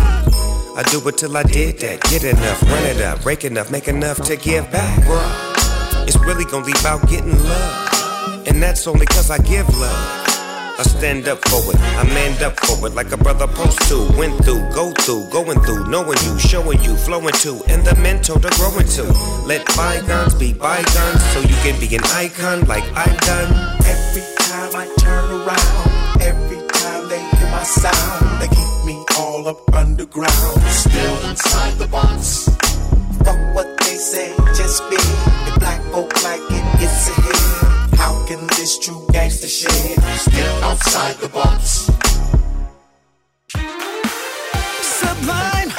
I 0.75 0.81
do 0.89 1.07
it 1.07 1.17
till 1.19 1.37
I 1.37 1.43
did 1.43 1.77
that. 1.81 2.01
Get 2.09 2.23
enough, 2.23 2.63
run 2.63 2.83
it 2.85 2.99
up, 2.99 3.21
break 3.21 3.45
enough, 3.45 3.69
make 3.69 3.87
enough 3.87 4.17
to 4.23 4.35
give 4.37 4.71
back. 4.71 5.05
It's 6.07 6.17
really 6.17 6.45
gonna 6.45 6.65
be 6.65 6.73
about 6.79 7.07
getting 7.07 7.37
love. 7.43 8.47
And 8.47 8.61
that's 8.61 8.87
only 8.87 9.05
cause 9.05 9.29
I 9.29 9.37
give 9.37 9.69
love. 9.77 10.32
I 10.79 10.81
stand 10.81 11.27
up 11.27 11.37
for 11.49 11.61
it, 11.71 11.79
I 11.79 12.03
manned 12.03 12.41
up 12.41 12.59
for 12.65 12.87
it 12.87 12.95
like 12.95 13.11
a 13.11 13.17
brother 13.17 13.47
post 13.47 13.77
to. 13.89 14.09
Went 14.17 14.43
through, 14.43 14.67
go 14.73 14.91
through, 14.91 15.29
going 15.29 15.59
through, 15.61 15.85
knowing 15.85 16.17
you, 16.23 16.39
showing 16.39 16.81
you, 16.81 16.95
flowing 16.95 17.33
to, 17.45 17.61
and 17.67 17.85
the 17.85 17.93
mentor 18.01 18.39
to 18.39 18.49
growing 18.57 18.87
to. 18.97 19.03
Let 19.45 19.65
bygones 19.75 20.33
be 20.33 20.53
bygones 20.53 21.23
so 21.31 21.41
you 21.41 21.55
can 21.61 21.79
be 21.79 21.95
an 21.95 22.03
icon 22.05 22.65
like 22.65 22.83
I've 22.95 23.19
done. 23.21 23.53
Every 23.85 24.25
time 24.39 24.71
I 24.75 24.85
turn 24.97 25.29
around, 25.29 26.21
every 26.21 26.67
time 26.69 27.07
they 27.07 27.21
hear 27.21 27.49
my 27.51 27.63
sound, 27.63 28.41
they 28.41 28.47
keep 28.47 28.85
me 28.85 28.97
all 29.19 29.47
up 29.47 29.61
underground, 29.75 30.61
still 30.63 31.29
inside 31.29 31.77
the 31.77 31.87
box. 31.87 32.49
Fuck 33.23 33.37
what 33.53 33.77
they 33.77 33.95
say, 33.95 34.33
just 34.57 34.81
be. 34.89 34.97
If 34.97 35.59
black 35.59 35.81
folk 35.91 36.11
like 36.23 36.41
it, 36.49 36.65
it's 36.81 37.09
a 37.09 37.21
hit. 37.21 37.82
How 38.03 38.25
can 38.25 38.47
this 38.47 38.77
true 38.79 39.05
gangster 39.11 39.47
shit 39.47 39.97
still 40.17 40.63
outside 40.63 41.15
the 41.21 41.29
box? 41.29 41.87
Sublime. 44.99 45.71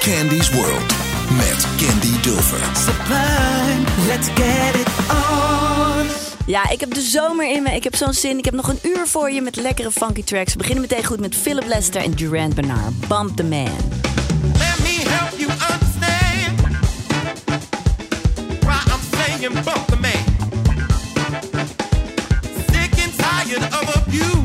Candy's 0.00 0.50
World 0.50 0.94
met 1.36 1.66
Candy 1.78 2.20
Dulfer. 2.20 2.60
Sublime, 2.76 3.84
let's 4.06 4.28
get 4.34 4.74
it 4.74 4.88
on. 5.08 6.06
Ja, 6.46 6.70
ik 6.70 6.80
heb 6.80 6.94
de 6.94 7.00
zomer 7.00 7.50
in 7.50 7.62
me. 7.62 7.74
Ik 7.74 7.84
heb 7.84 7.96
zo'n 7.96 8.12
zin. 8.14 8.38
Ik 8.38 8.44
heb 8.44 8.54
nog 8.54 8.68
een 8.68 8.78
uur 8.82 9.06
voor 9.06 9.30
je 9.30 9.42
met 9.42 9.56
lekkere 9.56 9.90
funky 9.90 10.24
tracks. 10.24 10.52
We 10.52 10.58
beginnen 10.58 10.82
meteen 10.82 11.04
goed 11.04 11.20
met 11.20 11.36
Philip 11.36 11.66
Lester 11.66 12.02
en 12.02 12.10
Durant 12.10 12.54
Bernard. 12.54 13.08
Bump 13.08 13.36
the 13.36 13.44
Man. 13.44 13.76
Let 14.58 14.78
me 14.82 15.08
help 15.08 15.38
you 15.38 15.50
understand 15.50 16.60
why 18.60 18.80
I'm 18.92 19.00
saying 19.12 19.52
bump 19.64 19.86
the 19.86 19.96
man. 20.00 20.31
Sick 23.52 23.60
and 23.60 23.70
tired 23.70 23.88
of 23.88 24.08
abuse. 24.08 24.32
Find 24.32 24.41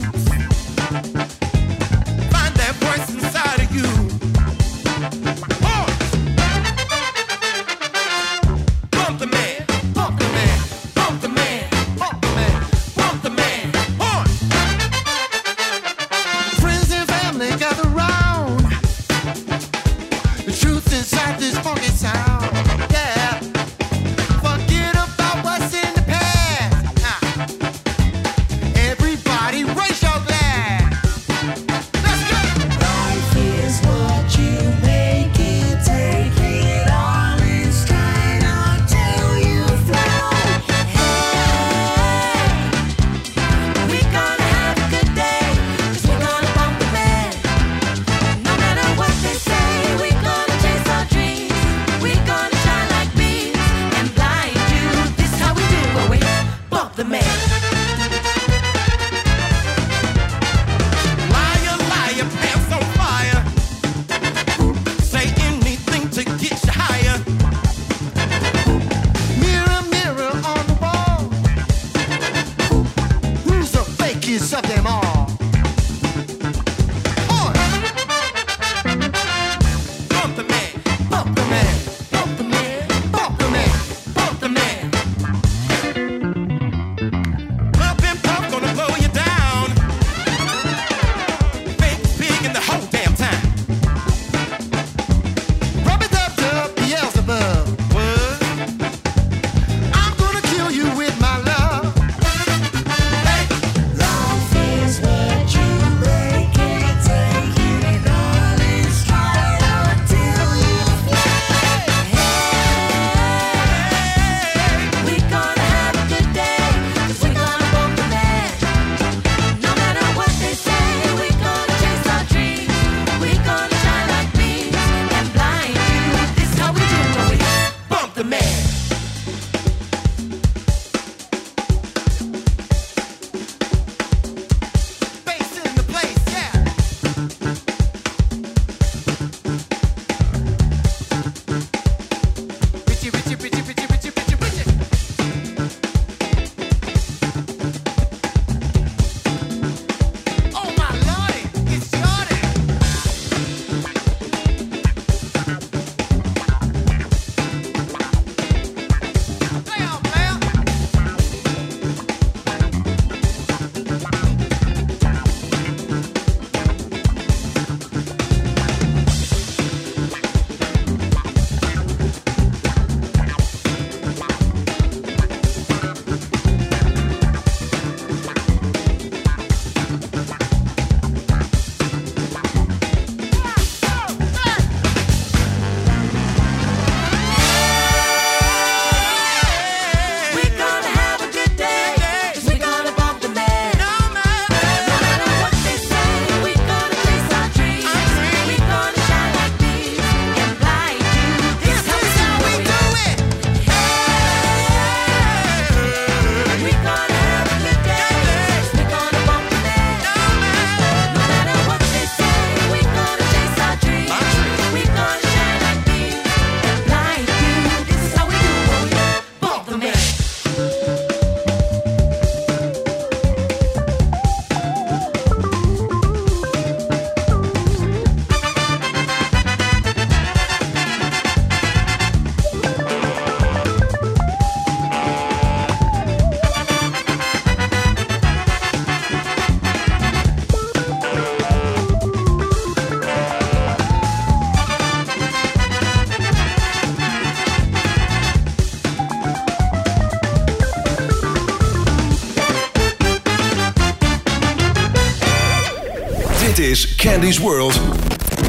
Candy's 257.18 257.40
World. 257.40 257.74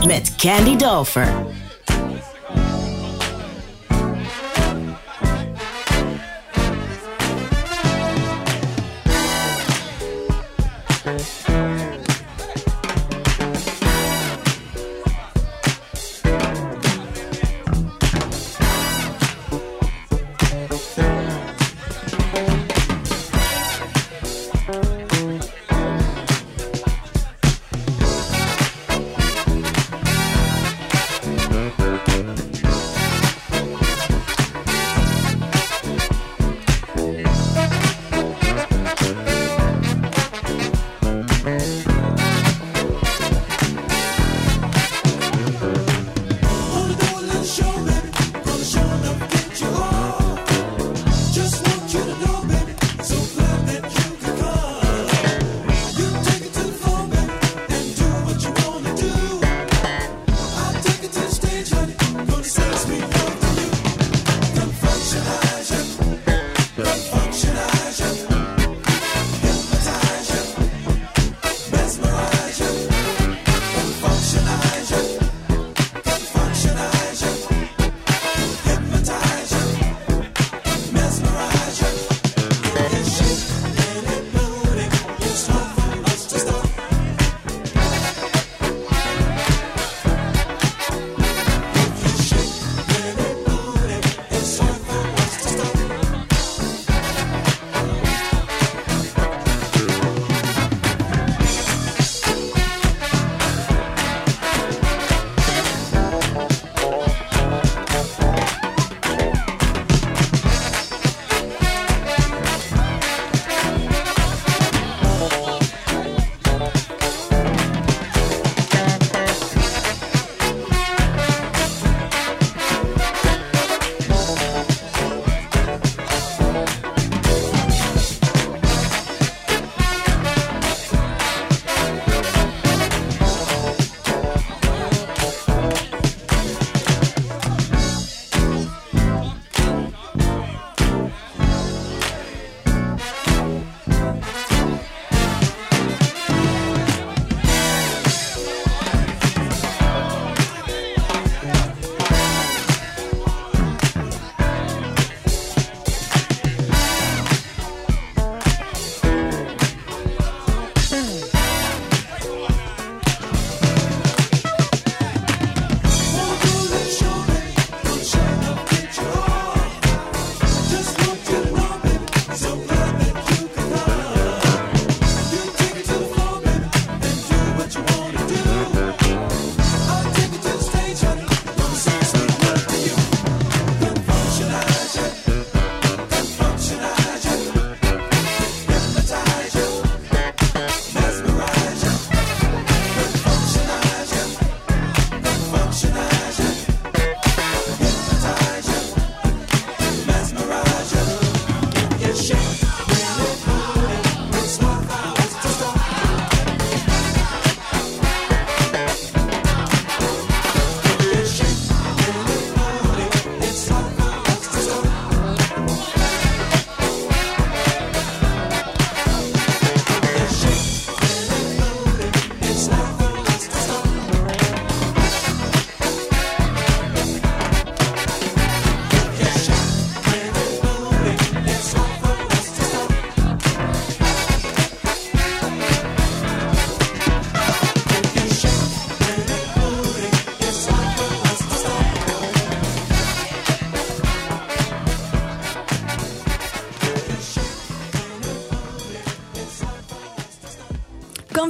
Met 0.06 0.30
Candy 0.36 0.76
Dover. 0.76 1.67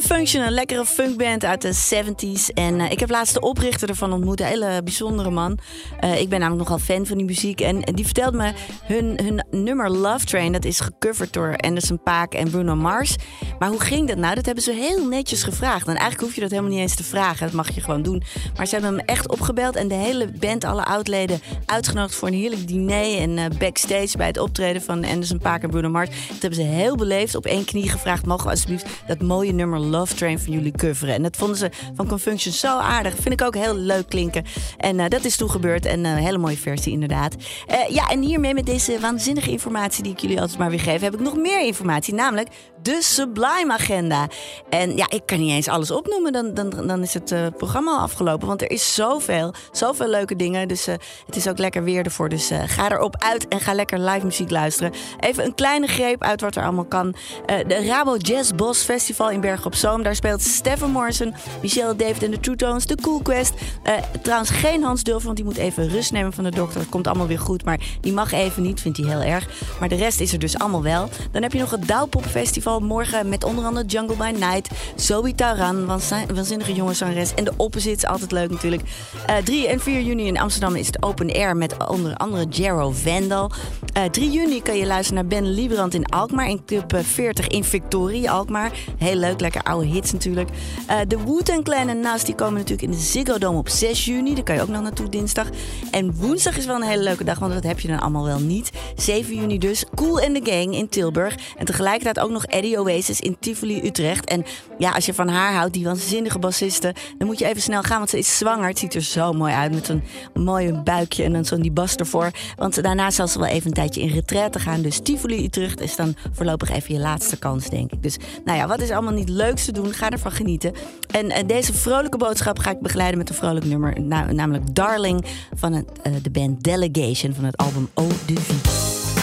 Function, 0.09 0.42
een 0.42 0.52
lekkere 0.52 0.84
funkband 0.84 1.44
uit 1.44 1.62
de 1.62 1.74
70s. 1.74 2.54
En 2.54 2.80
eh, 2.80 2.90
ik 2.90 3.00
heb 3.00 3.11
laatst 3.11 3.34
de 3.34 3.40
oprichter 3.40 3.88
ervan 3.88 4.12
ontmoet, 4.12 4.40
een 4.40 4.46
hele 4.46 4.80
bijzondere 4.84 5.30
man. 5.30 5.59
Eh, 6.00 6.20
ik 6.20 6.28
ben 6.28 6.40
namelijk 6.40 6.68
nogal 6.68 6.84
fan 6.84 7.06
van 7.06 7.16
die 7.16 7.26
muziek. 7.26 7.61
En, 7.61 7.80
die 7.80 8.04
vertelde 8.04 8.36
me, 8.36 8.52
hun, 8.82 9.18
hun 9.22 9.44
nummer 9.50 9.90
Love 9.90 10.24
Train, 10.24 10.52
dat 10.52 10.64
is 10.64 10.80
gecoverd 10.80 11.32
door 11.32 11.56
Anderson 11.56 12.02
Paak 12.02 12.34
en 12.34 12.50
Bruno 12.50 12.74
Mars. 12.74 13.16
Maar 13.59 13.68
hoe 13.68 13.80
ging 13.80 14.09
dat 14.09 14.16
nou? 14.16 14.34
Dat 14.34 14.46
hebben 14.46 14.64
ze 14.64 14.72
heel 14.72 15.06
netjes 15.06 15.42
gevraagd. 15.42 15.86
En 15.86 15.94
eigenlijk 15.94 16.20
hoef 16.20 16.34
je 16.34 16.40
dat 16.40 16.50
helemaal 16.50 16.70
niet 16.70 16.80
eens 16.80 16.94
te 16.94 17.04
vragen, 17.04 17.46
dat 17.46 17.54
mag 17.54 17.74
je 17.74 17.80
gewoon 17.80 18.02
doen. 18.02 18.22
Maar 18.56 18.66
ze 18.66 18.74
hebben 18.74 18.96
hem 18.96 19.06
echt 19.06 19.28
opgebeld 19.28 19.76
en 19.76 19.88
de 19.88 19.94
hele 19.94 20.28
band, 20.38 20.64
alle 20.64 20.84
oudleden, 20.84 21.40
uitgenodigd 21.66 22.14
voor 22.14 22.28
een 22.28 22.34
heerlijk 22.34 22.68
diner. 22.68 23.18
En 23.18 23.38
eh, 23.38 23.44
backstage 23.59 24.16
bij 24.16 24.26
het 24.26 24.38
optreden 24.38 24.82
van 24.82 25.04
Anderson 25.04 25.38
Paak 25.38 25.62
en 25.62 25.70
Bruno 25.70 25.88
Mars. 25.88 26.09
Dat 26.09 26.40
hebben 26.42 26.54
ze 26.54 26.66
heel 26.66 26.96
beleefd 26.96 27.34
op 27.34 27.46
één 27.46 27.64
knie 27.64 27.88
gevraagd, 27.88 28.26
mogen 28.26 28.44
we 28.44 28.50
alsjeblieft 28.50 28.97
dat 29.09 29.22
mooie 29.22 29.52
nummer 29.52 29.80
Love 29.80 30.14
Train 30.14 30.38
van 30.38 30.52
jullie 30.52 30.72
coveren. 30.72 31.14
En 31.14 31.22
dat 31.22 31.36
vonden 31.36 31.56
ze 31.56 31.70
van 31.94 32.09
Confunction 32.09 32.52
zo 32.52 32.78
aardig. 32.78 33.14
Vind 33.14 33.40
ik 33.40 33.42
ook 33.42 33.54
heel 33.54 33.74
leuk 33.74 34.09
klinken. 34.09 34.44
En 34.76 35.00
eh, 35.00 35.09
dat 35.09 35.24
is 35.24 35.36
toen 35.36 35.50
gebeurd. 35.50 35.86
En 35.86 36.04
eh, 36.04 36.11
een 36.11 36.16
hele 36.16 36.38
mooie 36.38 36.56
versie 36.56 36.92
inderdaad. 36.92 37.34
Eh, 37.66 37.88
ja, 37.88 38.09
en 38.09 38.22
hiermee 38.22 38.54
met 38.54 38.66
deze 38.66 39.00
waanzinnige 39.00 39.50
informatie 39.50 40.02
die 40.02 40.12
ik 40.12 40.18
jullie 40.18 40.40
altijd 40.40 40.59
maar 40.59 40.70
weer 40.70 40.80
geef... 40.80 41.00
heb 41.00 41.14
ik 41.14 41.20
nog 41.20 41.36
meer 41.36 41.61
informatie, 41.61 42.14
namelijk 42.14 42.48
de 42.82 42.98
Sublime 43.02 43.72
Agenda. 43.72 44.28
En 44.70 44.96
ja, 44.96 45.06
ik 45.09 45.22
kan 45.26 45.38
niet 45.38 45.50
eens 45.50 45.68
alles 45.68 45.90
opnoemen. 45.90 46.32
Dan, 46.32 46.54
dan, 46.54 46.70
dan 46.86 47.02
is 47.02 47.14
het 47.14 47.56
programma 47.56 47.90
al 47.90 47.98
afgelopen. 47.98 48.48
Want 48.48 48.62
er 48.62 48.70
is 48.70 48.94
zoveel, 48.94 49.54
zoveel 49.72 50.09
leuke 50.09 50.36
dingen. 50.36 50.68
Dus 50.68 50.86
het 51.26 51.36
is 51.36 51.48
ook 51.48 51.59
lekker 51.59 51.84
weer 51.84 52.04
ervoor. 52.04 52.28
Dus 52.28 52.50
ga 52.66 52.90
erop 52.90 53.16
uit 53.18 53.48
en 53.48 53.61
ga 53.61 53.74
lekker 53.74 53.98
live 54.00 54.26
muziek 54.26 54.50
luisteren. 54.50 54.92
Even 55.20 55.44
een 55.44 55.54
kleine 55.54 55.86
greep 55.86 56.22
uit 56.22 56.40
wat 56.40 56.56
er 56.56 56.62
allemaal 56.62 56.84
kan. 56.84 57.14
De 57.46 57.84
Rabo 57.86 58.16
Jazz 58.16 58.52
Boss 58.52 58.82
Festival 58.82 58.97
in 59.30 59.40
Bergen 59.40 59.66
op 59.66 59.74
Zoom. 59.74 60.03
Daar 60.03 60.14
speelt 60.14 60.42
Stephen 60.42 60.90
Morrison, 60.90 61.34
Michelle 61.62 61.96
David 61.96 62.22
en 62.22 62.30
de 62.30 62.40
True 62.40 62.57
Tones, 62.57 62.86
de 62.86 62.94
Cool 62.94 63.22
Quest. 63.22 63.53
Eh, 63.82 63.92
trouwens 64.22 64.51
geen 64.51 64.82
Hans 64.82 65.03
Dulfer, 65.03 65.24
want 65.24 65.36
die 65.36 65.44
moet 65.44 65.57
even 65.57 65.88
rust 65.88 66.12
nemen 66.12 66.32
van 66.32 66.44
de 66.44 66.51
dokter. 66.51 66.80
Het 66.80 66.88
komt 66.88 67.07
allemaal 67.07 67.26
weer 67.26 67.38
goed, 67.38 67.64
maar 67.64 67.80
die 68.01 68.12
mag 68.12 68.32
even 68.32 68.62
niet, 68.62 68.80
vindt 68.80 68.99
hij 68.99 69.07
heel 69.07 69.22
erg. 69.22 69.49
Maar 69.80 69.88
de 69.88 69.94
rest 69.94 70.20
is 70.20 70.32
er 70.32 70.38
dus 70.38 70.59
allemaal 70.59 70.82
wel. 70.82 71.09
Dan 71.32 71.42
heb 71.42 71.53
je 71.53 71.59
nog 71.59 71.70
het 71.70 71.88
Douwpop 71.88 72.24
Festival 72.26 72.80
morgen 72.80 73.28
met 73.28 73.44
onder 73.44 73.64
andere 73.64 73.86
Jungle 73.86 74.16
by 74.16 74.32
Night, 74.38 74.68
Zoe 74.96 75.34
Taran, 75.34 75.86
waanzin- 75.86 76.34
waanzinnige 76.34 76.74
jonge 76.74 76.94
zangeres 76.94 77.34
en 77.34 77.44
de 77.44 77.53
Opposites, 77.57 78.07
altijd 78.07 78.32
leuk 78.32 78.51
natuurlijk. 78.51 78.82
Eh, 79.26 79.36
3 79.36 79.68
en 79.68 79.80
4 79.80 80.01
juni 80.03 80.26
in 80.26 80.38
Amsterdam 80.38 80.74
is 80.74 80.86
het 80.86 81.03
open 81.03 81.32
air 81.32 81.57
met 81.57 81.88
onder 81.88 82.16
andere 82.16 82.44
Jero 82.46 82.90
Vandal. 82.90 83.51
Eh 83.92 84.05
3 84.05 84.30
juni 84.30 84.62
kan 84.62 84.76
je 84.76 84.86
luisteren 84.86 85.14
naar 85.28 85.40
Ben 85.40 85.51
Liebrand 85.51 85.94
in 85.94 86.07
Alkmaar 86.07 86.49
in 86.49 86.64
Club 86.66 86.92
eh, 86.92 87.01
40 87.03 87.46
in 87.49 87.64
Victorie, 87.64 88.30
Alkmaar. 88.30 88.72
Heel 88.97 89.16
leuk, 89.16 89.41
lekker 89.41 89.62
oude 89.62 89.86
hits 89.86 90.12
natuurlijk. 90.12 90.49
Eh, 90.86 90.99
de 91.09 91.16
Wu-Tang 91.24 91.64
Clan 91.64 91.89
en 91.89 92.01
Nas 92.01 92.24
die 92.24 92.34
komen 92.34 92.55
natuurlijk 92.55 92.82
in 92.82 92.91
de 92.91 92.97
Ziggo 92.97 93.39
Dome 93.39 93.59
op 93.59 93.68
6 93.68 94.05
juni. 94.05 94.34
Daar 94.34 94.45
kan 94.45 94.55
je 94.55 94.62
ook 94.62 94.68
nog 94.68 94.82
naartoe 94.82 95.09
dinsdag. 95.09 95.49
En 95.91 96.14
woensdag 96.14 96.57
is 96.57 96.66
wel 96.66 96.76
een 96.76 96.89
hele 96.89 97.03
leuke 97.03 97.24
dag, 97.24 97.39
want 97.39 97.53
dat 97.53 97.62
heb 97.62 97.80
je 97.80 97.89
dan 97.89 98.01
allemaal 98.01 98.24
wel 98.24 98.41
niet. 98.41 98.70
7 98.97 99.34
juni 99.34 99.59
dus 99.59 99.84
Cool 99.95 100.20
and 100.20 100.45
the 100.45 100.51
Gang 100.53 100.74
in 100.74 100.89
Tilburg. 100.89 101.34
En 101.57 101.64
tegelijkertijd 101.64 102.20
ook 102.26 102.30
nog 102.30 102.45
Eddie 102.45 102.80
Oasis 102.80 103.20
in 103.20 103.36
Tivoli, 103.41 103.86
Utrecht. 103.86 104.24
En 104.24 104.45
ja, 104.78 104.91
als 104.91 105.07
je 105.07 105.14
van 105.14 105.28
haar 105.28 105.55
houdt, 105.55 105.72
die 105.72 105.84
waanzinnige 105.84 106.39
bassiste, 106.39 106.95
dan 107.18 107.26
moet 107.26 107.39
je 107.39 107.47
even 107.47 107.62
snel 107.62 107.82
gaan, 107.82 107.99
want 107.99 108.11
ze 108.11 108.18
is 108.18 108.39
zwanger. 108.39 108.68
Het 108.68 108.78
ziet 108.78 108.95
er 108.95 109.03
zo 109.03 109.32
mooi 109.32 109.53
uit 109.53 109.74
met 109.74 109.86
zo'n 109.86 110.03
mooie 110.34 110.82
buikje 110.82 111.24
en 111.24 111.32
dan 111.32 111.45
zo'n 111.45 111.62
die 111.62 111.70
bas 111.70 111.95
ervoor. 111.95 112.30
Want 112.57 112.82
daarna 112.82 113.11
zal 113.11 113.28
ze 113.28 113.39
wel 113.39 113.49
even 113.49 113.66
een 113.66 113.72
tijdje 113.72 114.01
in 114.01 114.09
retraite 114.09 114.59
gaan. 114.59 114.82
Dus 114.82 115.01
Tivoli, 115.03 115.45
Utrecht 115.45 115.80
is 115.80 115.97
dan 115.97 116.14
voorlopig 116.32 116.70
even 116.70 116.95
je 116.95 117.01
laatste 117.01 117.36
kans, 117.36 117.68
denk 117.68 117.93
ik. 117.93 118.03
Dus 118.03 118.16
nou 118.45 118.59
ja, 118.59 118.66
wat 118.66 118.77
is 118.82 118.90
allemaal 118.90 119.12
niet 119.12 119.28
leuks 119.28 119.64
te 119.64 119.72
doen? 119.72 119.92
Ga 119.92 120.10
ervan 120.10 120.32
genieten. 120.32 120.72
En 121.10 121.30
eh, 121.30 121.46
deze 121.46 121.72
vrolijke 121.72 122.16
boodschap 122.18 122.58
ga 122.58 122.70
ik 122.70 122.80
begeleiden 122.80 123.18
met 123.18 123.28
een 123.28 123.34
vrolijk 123.34 123.64
nummer, 123.64 124.00
na- 124.00 124.32
namelijk 124.32 124.74
Darling 124.74 125.24
van 125.54 125.72
het, 125.72 125.88
eh, 126.02 126.12
de 126.22 126.30
band 126.30 126.62
Delegation 126.62 127.34
van 127.34 127.44
het 127.44 127.56
album 127.56 127.88
Eau 127.94 128.08
de 128.26 128.40
Vie. 128.40 129.17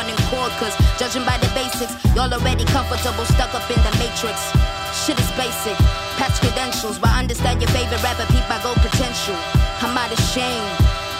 Running 0.00 0.16
cold, 0.32 0.50
cause 0.56 0.74
judging 0.98 1.24
by 1.28 1.36
the 1.38 1.50
basics, 1.52 1.92
y'all 2.14 2.32
already 2.32 2.64
comfortable, 2.64 3.24
stuck 3.24 3.52
up 3.54 3.66
in 3.68 3.80
the 3.84 3.92
matrix. 4.00 4.38
Shit 5.04 5.18
is 5.20 5.30
basic, 5.36 5.76
patch 6.16 6.40
credentials, 6.40 6.98
but 6.98 7.10
understand 7.10 7.60
your 7.60 7.70
favorite 7.70 8.02
rapper, 8.02 8.26
peep 8.32 8.44
my 8.48 8.58
gold 8.62 8.80
potential. 8.80 9.36
I'm 9.84 9.96
out 9.96 10.12
of 10.12 10.20
shame. 10.32 10.64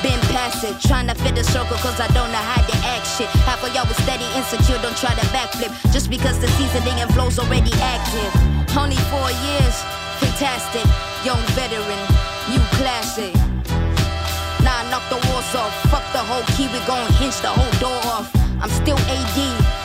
Been 0.00 0.20
passive, 0.32 0.80
trying 0.80 1.08
to 1.08 1.14
fit 1.14 1.34
the 1.34 1.44
circle 1.44 1.76
cause 1.84 2.00
I 2.00 2.08
don't 2.16 2.32
know 2.32 2.40
how 2.40 2.64
to 2.64 2.76
act 2.88 3.06
shit. 3.06 3.28
Half 3.44 3.62
of 3.62 3.74
y'all 3.74 3.84
was 3.84 3.98
steady, 4.00 4.24
insecure, 4.32 4.80
don't 4.80 4.96
try 4.96 5.12
to 5.12 5.26
backflip. 5.28 5.70
Just 5.92 6.08
because 6.08 6.40
the 6.40 6.48
seasoning 6.56 6.96
and 7.00 7.12
flow's 7.12 7.38
already 7.38 7.72
active. 7.84 8.32
Only 8.72 8.96
four 9.12 9.28
years, 9.44 9.76
fantastic. 10.24 10.88
Young 11.20 11.42
veteran, 11.52 12.00
new 12.48 12.64
classic. 12.80 13.39
Knock 15.00 15.22
the 15.22 15.28
walls 15.28 15.54
off. 15.54 15.72
Fuck 15.90 16.04
the 16.12 16.18
whole 16.18 16.42
key, 16.56 16.68
we 16.68 16.78
gon' 16.86 17.10
hinge 17.14 17.40
the 17.40 17.48
whole 17.48 17.72
door 17.80 18.00
off. 18.12 18.28
I'm 18.60 18.70
still 18.70 18.98
AD, 18.98 19.38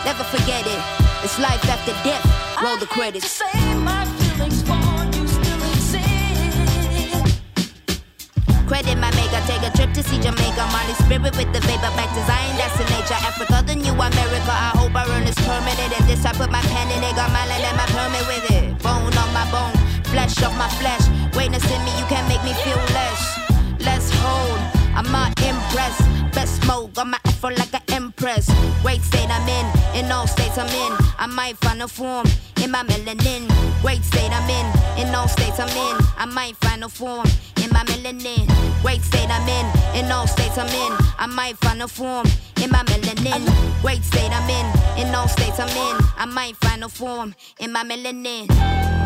never 0.03 0.23
forget 0.23 0.65
it. 0.67 0.81
It's 1.23 1.39
life 1.39 1.63
after 1.69 1.93
death. 2.03 2.25
Roll 2.61 2.77
the 2.77 2.85
credits. 2.85 3.31
Say 3.31 3.75
my 3.75 4.05
feelings 4.19 4.61
for 4.63 4.75
you 5.15 5.27
still 5.27 5.61
exist. 5.71 7.39
Credit 8.67 8.97
my 8.97 9.11
maker, 9.15 9.41
take 9.47 9.63
a 9.63 9.71
trip 9.77 9.93
to 9.93 10.03
see 10.03 10.19
Jamaica. 10.19 10.67
Molly 10.73 10.95
spirit 10.99 11.35
with 11.37 11.51
the 11.53 11.61
vapor 11.63 11.91
back 11.95 12.11
design, 12.11 12.51
that's 12.59 12.75
the 12.77 12.85
nature. 12.91 13.19
Africa, 13.23 13.63
the 13.65 13.75
new 13.75 13.93
America. 13.93 14.51
I 14.51 14.75
hope 14.75 14.95
I 14.95 15.07
earn 15.15 15.23
this 15.23 15.39
permanent. 15.47 15.91
And 15.95 16.05
this 16.09 16.25
I 16.25 16.33
put 16.33 16.51
my 16.51 16.61
pen 16.61 16.91
in 16.91 17.03
it, 17.03 17.15
got 17.15 17.31
my 17.31 17.45
land 17.47 17.63
and 17.63 17.77
my 17.77 17.87
permit 17.87 18.25
with 18.27 18.51
it. 18.51 18.83
Bone 18.83 19.15
on 19.15 19.29
my 19.31 19.47
bone, 19.51 19.75
flesh 20.11 20.43
off 20.43 20.55
my 20.57 20.67
flesh. 20.81 21.07
Greatness 21.31 21.63
in 21.71 21.79
me, 21.85 21.91
you 21.99 22.05
can't 22.11 22.27
make 22.27 22.43
me 22.43 22.53
feel 22.65 22.81
less. 22.91 23.39
Let's 23.79 24.09
hold, 24.19 24.59
I'm 24.95 25.11
not 25.11 25.31
impressed. 25.41 26.01
Best 26.33 26.63
smoke, 26.63 26.93
got 26.93 27.07
my 27.07 27.19
afro 27.25 27.49
like 27.49 27.73
an 27.73 27.81
empress. 27.89 28.49
Great 28.81 29.01
state 29.01 29.29
I'm 29.29 29.47
in, 29.47 30.05
in 30.05 30.11
all 30.11 30.27
states 30.27 30.57
I'm 30.57 30.67
in. 30.67 30.97
I 31.19 31.27
might 31.27 31.57
find 31.57 31.81
a 31.81 31.87
form 31.87 32.25
in 32.63 32.71
my 32.71 32.83
melanin. 32.83 33.47
Great 33.81 34.03
state 34.03 34.31
I'm 34.31 34.49
in, 34.49 35.07
in 35.07 35.13
all 35.13 35.27
states 35.27 35.59
I'm 35.59 35.69
in. 35.69 35.97
I 36.17 36.25
might 36.25 36.55
find 36.57 36.83
a 36.83 36.89
form 36.89 37.27
in 37.61 37.69
my 37.71 37.83
melanin. 37.83 38.47
Great 38.81 39.01
state 39.01 39.29
I'm 39.29 39.47
in, 39.47 40.05
in 40.05 40.11
all 40.11 40.27
states 40.27 40.57
I'm 40.57 40.67
in. 40.67 40.97
I 41.19 41.27
might 41.27 41.57
find 41.57 41.81
a 41.81 41.87
form 41.87 42.25
in 42.63 42.71
my 42.71 42.83
melanin. 42.83 43.81
Great 43.81 44.03
state 44.03 44.31
I'm 44.31 44.49
in, 44.49 45.07
in 45.07 45.13
all 45.13 45.27
states 45.27 45.59
I'm 45.59 45.69
in. 45.69 46.05
I 46.17 46.25
might 46.25 46.55
find 46.57 46.83
a 46.83 46.89
form 46.89 47.35
in 47.59 47.71
my 47.71 47.83
melanin. 47.83 49.04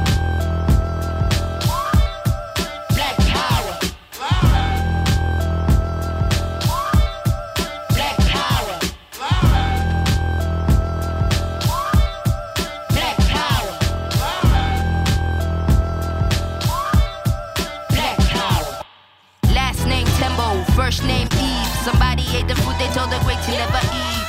The 23.09 23.19
great 23.25 23.41
to 23.45 23.51
never 23.51 23.81
eat. 23.89 24.27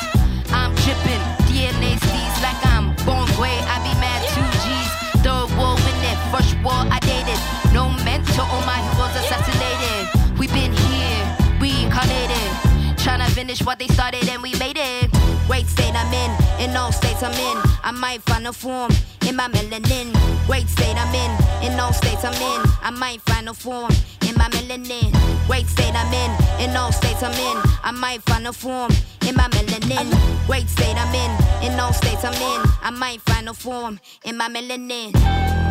I'm 0.52 0.74
dripping, 0.82 1.22
DNA 1.48 2.00
seeds 2.00 2.38
like 2.40 2.60
I'm 2.72 2.96
born 3.04 3.28
great. 3.36 3.60
I 3.68 3.76
be 3.84 3.92
mad 4.00 4.20
two 4.32 4.48
G's. 4.64 4.90
Third 5.22 5.48
war 5.56 5.76
in 5.76 6.00
it, 6.08 6.18
first 6.32 6.56
war 6.64 6.80
I 6.88 6.98
dated. 7.00 7.40
No 7.72 7.90
mentor, 8.04 8.46
all 8.48 8.64
my 8.64 8.80
heroes 8.88 9.14
assassinated. 9.20 10.38
We 10.38 10.46
been 10.48 10.72
here, 10.72 11.22
we 11.60 11.72
reincarnated. 11.72 12.48
Tryna 12.96 13.28
finish 13.30 13.62
what 13.62 13.78
they 13.78 13.88
started 13.88 14.28
and 14.28 14.42
we 14.42 14.54
made 14.56 14.78
it. 14.78 15.10
Great 15.46 15.66
state 15.66 15.94
I'm 15.94 16.12
in, 16.12 16.30
in 16.70 16.76
all 16.76 16.92
states 16.92 17.22
I'm 17.22 17.32
in. 17.32 17.69
I 17.90 17.92
might 17.92 18.22
find 18.22 18.46
a 18.46 18.52
form 18.52 18.92
in 19.26 19.34
my 19.34 19.48
melanin. 19.48 20.14
Great 20.46 20.68
state 20.68 20.94
I'm 20.96 21.12
in, 21.12 21.72
in 21.72 21.80
all 21.80 21.92
states 21.92 22.24
I'm 22.24 22.32
in. 22.34 22.70
I 22.84 22.92
might 22.96 23.20
find 23.22 23.48
a 23.48 23.52
form 23.52 23.90
in 24.28 24.36
my 24.36 24.48
melanin. 24.50 25.10
Great 25.48 25.66
state 25.66 25.92
I'm 25.92 26.14
in, 26.14 26.30
in 26.70 26.76
all 26.76 26.92
states 26.92 27.20
I'm 27.20 27.32
in. 27.32 27.60
I 27.82 27.90
might 27.90 28.22
find 28.22 28.46
a 28.46 28.52
form 28.52 28.92
in 29.26 29.34
my 29.34 29.48
melanin. 29.48 30.06
Great 30.46 30.68
state 30.68 30.94
I'm 30.96 31.12
in, 31.12 31.72
in 31.72 31.80
all 31.80 31.92
states 31.92 32.22
I'm 32.22 32.32
in. 32.34 32.70
I 32.80 32.90
might 32.90 33.22
find 33.22 33.48
a 33.48 33.54
form 33.54 33.98
in 34.24 34.36
my 34.36 34.48
melanin. 34.48 35.69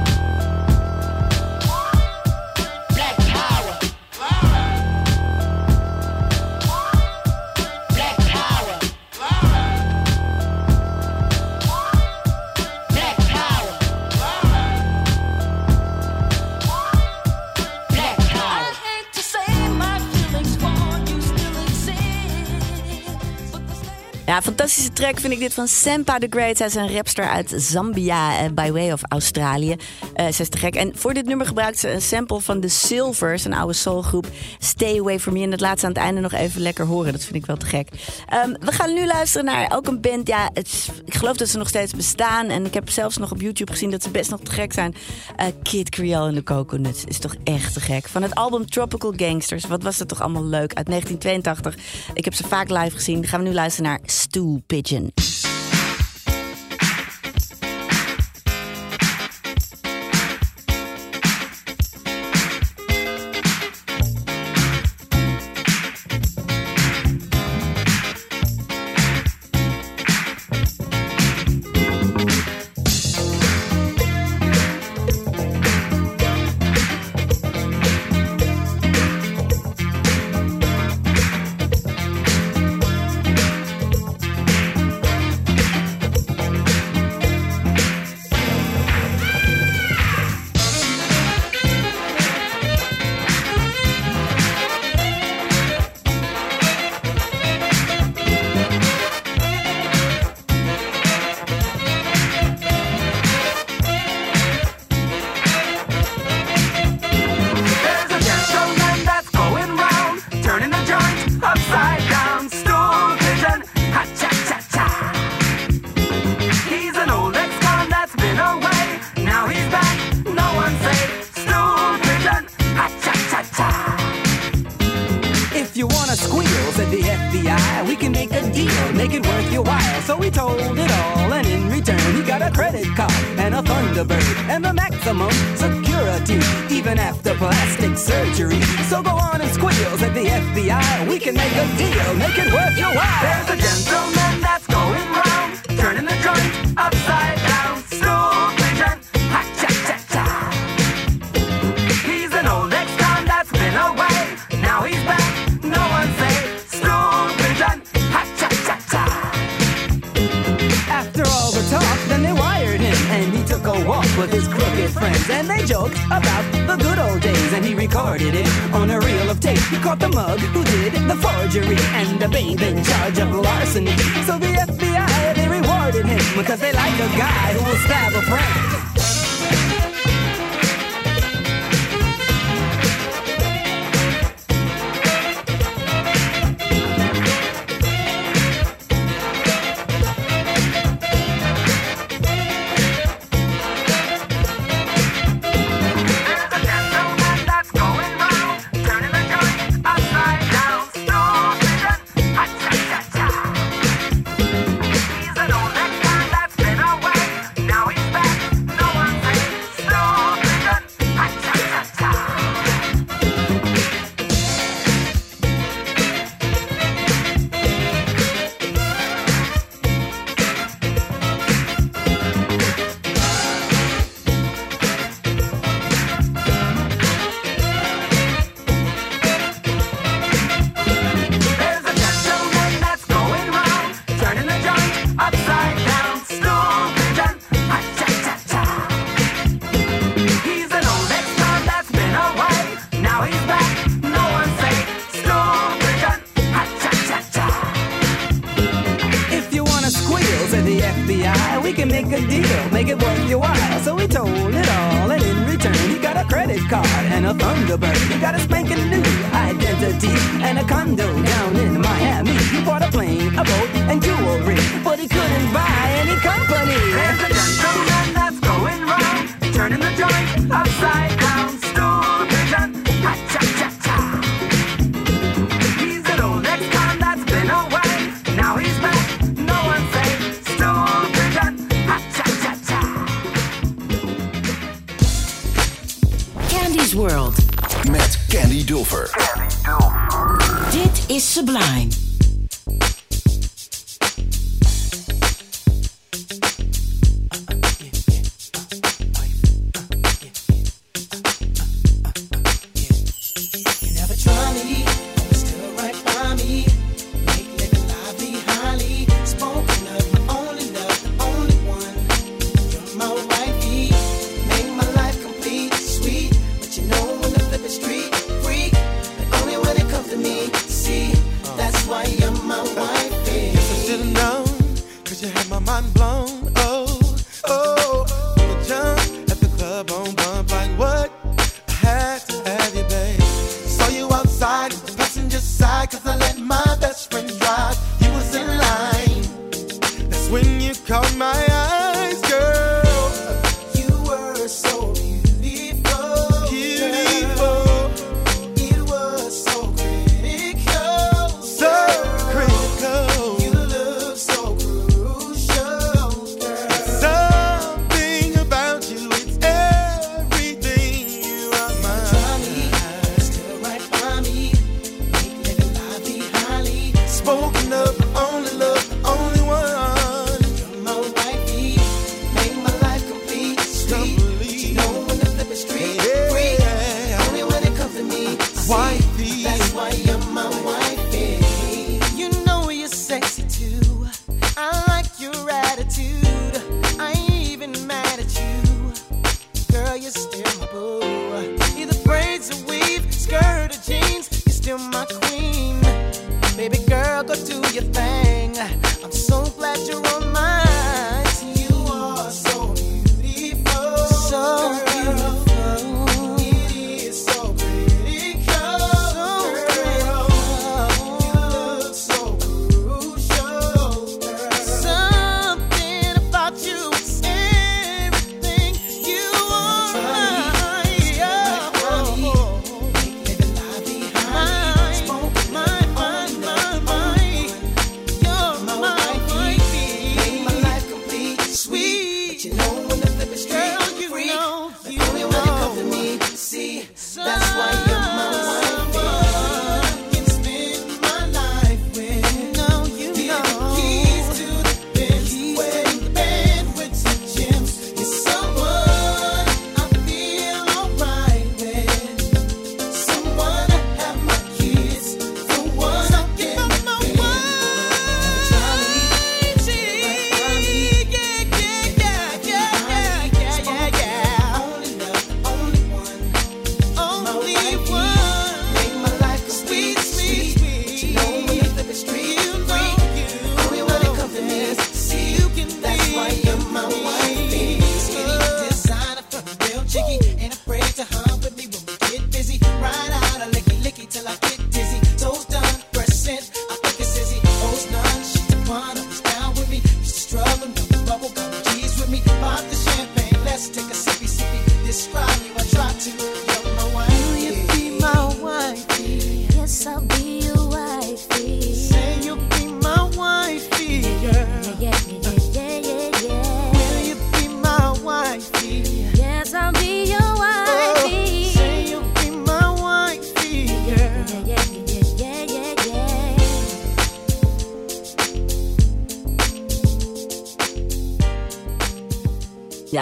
Ja, 24.29 24.41
fantastische 24.41 24.91
track 24.91 25.19
vind 25.19 25.33
ik 25.33 25.39
dit 25.39 25.53
van 25.53 25.67
Sampa 25.67 26.17
the 26.17 26.27
Great. 26.29 26.57
Zij 26.57 26.67
is 26.67 26.75
een 26.75 26.93
rapster 26.93 27.29
uit 27.29 27.53
Zambia, 27.55 28.39
eh, 28.39 28.51
by 28.51 28.71
way 28.71 28.91
of 28.91 29.01
Australië. 29.07 29.75
Eh 30.13 30.25
zij 30.25 30.45
is 30.45 30.49
te 30.49 30.57
gek. 30.57 30.75
En 30.75 30.91
voor 30.95 31.13
dit 31.13 31.25
nummer 31.25 31.45
gebruikt 31.45 31.79
ze 31.79 31.91
een 31.91 32.01
sample 32.01 32.41
van 32.41 32.59
The 32.59 32.67
Silvers, 32.67 33.45
een 33.45 33.53
oude 33.53 33.73
soulgroep. 33.73 34.27
Stay 34.59 34.99
Away 34.99 35.19
From 35.19 35.33
Me. 35.33 35.43
En 35.43 35.49
dat 35.49 35.59
laat 35.59 35.79
ze 35.79 35.85
aan 35.85 35.91
het 35.91 36.01
einde 36.01 36.21
nog 36.21 36.31
even 36.31 36.61
lekker 36.61 36.85
horen. 36.85 37.11
Dat 37.11 37.23
vind 37.23 37.35
ik 37.35 37.45
wel 37.45 37.57
te 37.57 37.65
gek. 37.65 37.89
Ehm, 38.27 38.53
we 38.59 38.71
gaan 38.71 38.93
nu 38.93 39.05
luisteren 39.05 39.45
naar 39.45 39.71
ook 39.75 39.87
een 39.87 40.01
band. 40.01 40.27
Ja, 40.27 40.49
het 40.53 40.89
ik 41.05 41.15
geloof 41.15 41.37
dat 41.37 41.49
ze 41.49 41.57
nog 41.57 41.67
steeds 41.67 41.93
bestaan. 41.93 42.47
En 42.47 42.65
ik 42.65 42.73
heb 42.73 42.89
zelfs 42.89 43.17
nog 43.17 43.31
op 43.31 43.41
YouTube 43.41 43.71
gezien 43.71 43.91
dat 43.91 44.03
ze 44.03 44.09
best 44.09 44.29
nog 44.29 44.39
te 44.39 44.51
gek 44.51 44.73
zijn. 44.73 44.95
Eh, 45.35 45.45
Kid 45.63 45.89
Creole 45.89 46.27
en 46.27 46.35
de 46.35 46.43
Coconuts 46.43 47.03
is 47.03 47.19
toch 47.19 47.35
echt 47.43 47.73
te 47.73 47.79
gek. 47.79 48.07
Van 48.07 48.21
het 48.21 48.35
album 48.35 48.69
Tropical 48.69 49.13
Gangsters. 49.15 49.65
Wat 49.65 49.83
was 49.83 49.97
dat 49.97 50.07
toch 50.07 50.21
allemaal 50.21 50.45
leuk. 50.45 50.73
Uit 50.73 50.87
1982. 50.87 51.75
Ik 52.13 52.25
heb 52.25 52.33
ze 52.33 52.43
vaak 52.43 52.69
live 52.69 52.95
gezien. 52.95 53.27
Gaan 53.27 53.41
we 53.41 53.47
nu 53.47 53.53
luisteren 53.53 53.89
naar 53.89 53.99
stew 54.19 54.61
pigeon. 54.67 55.13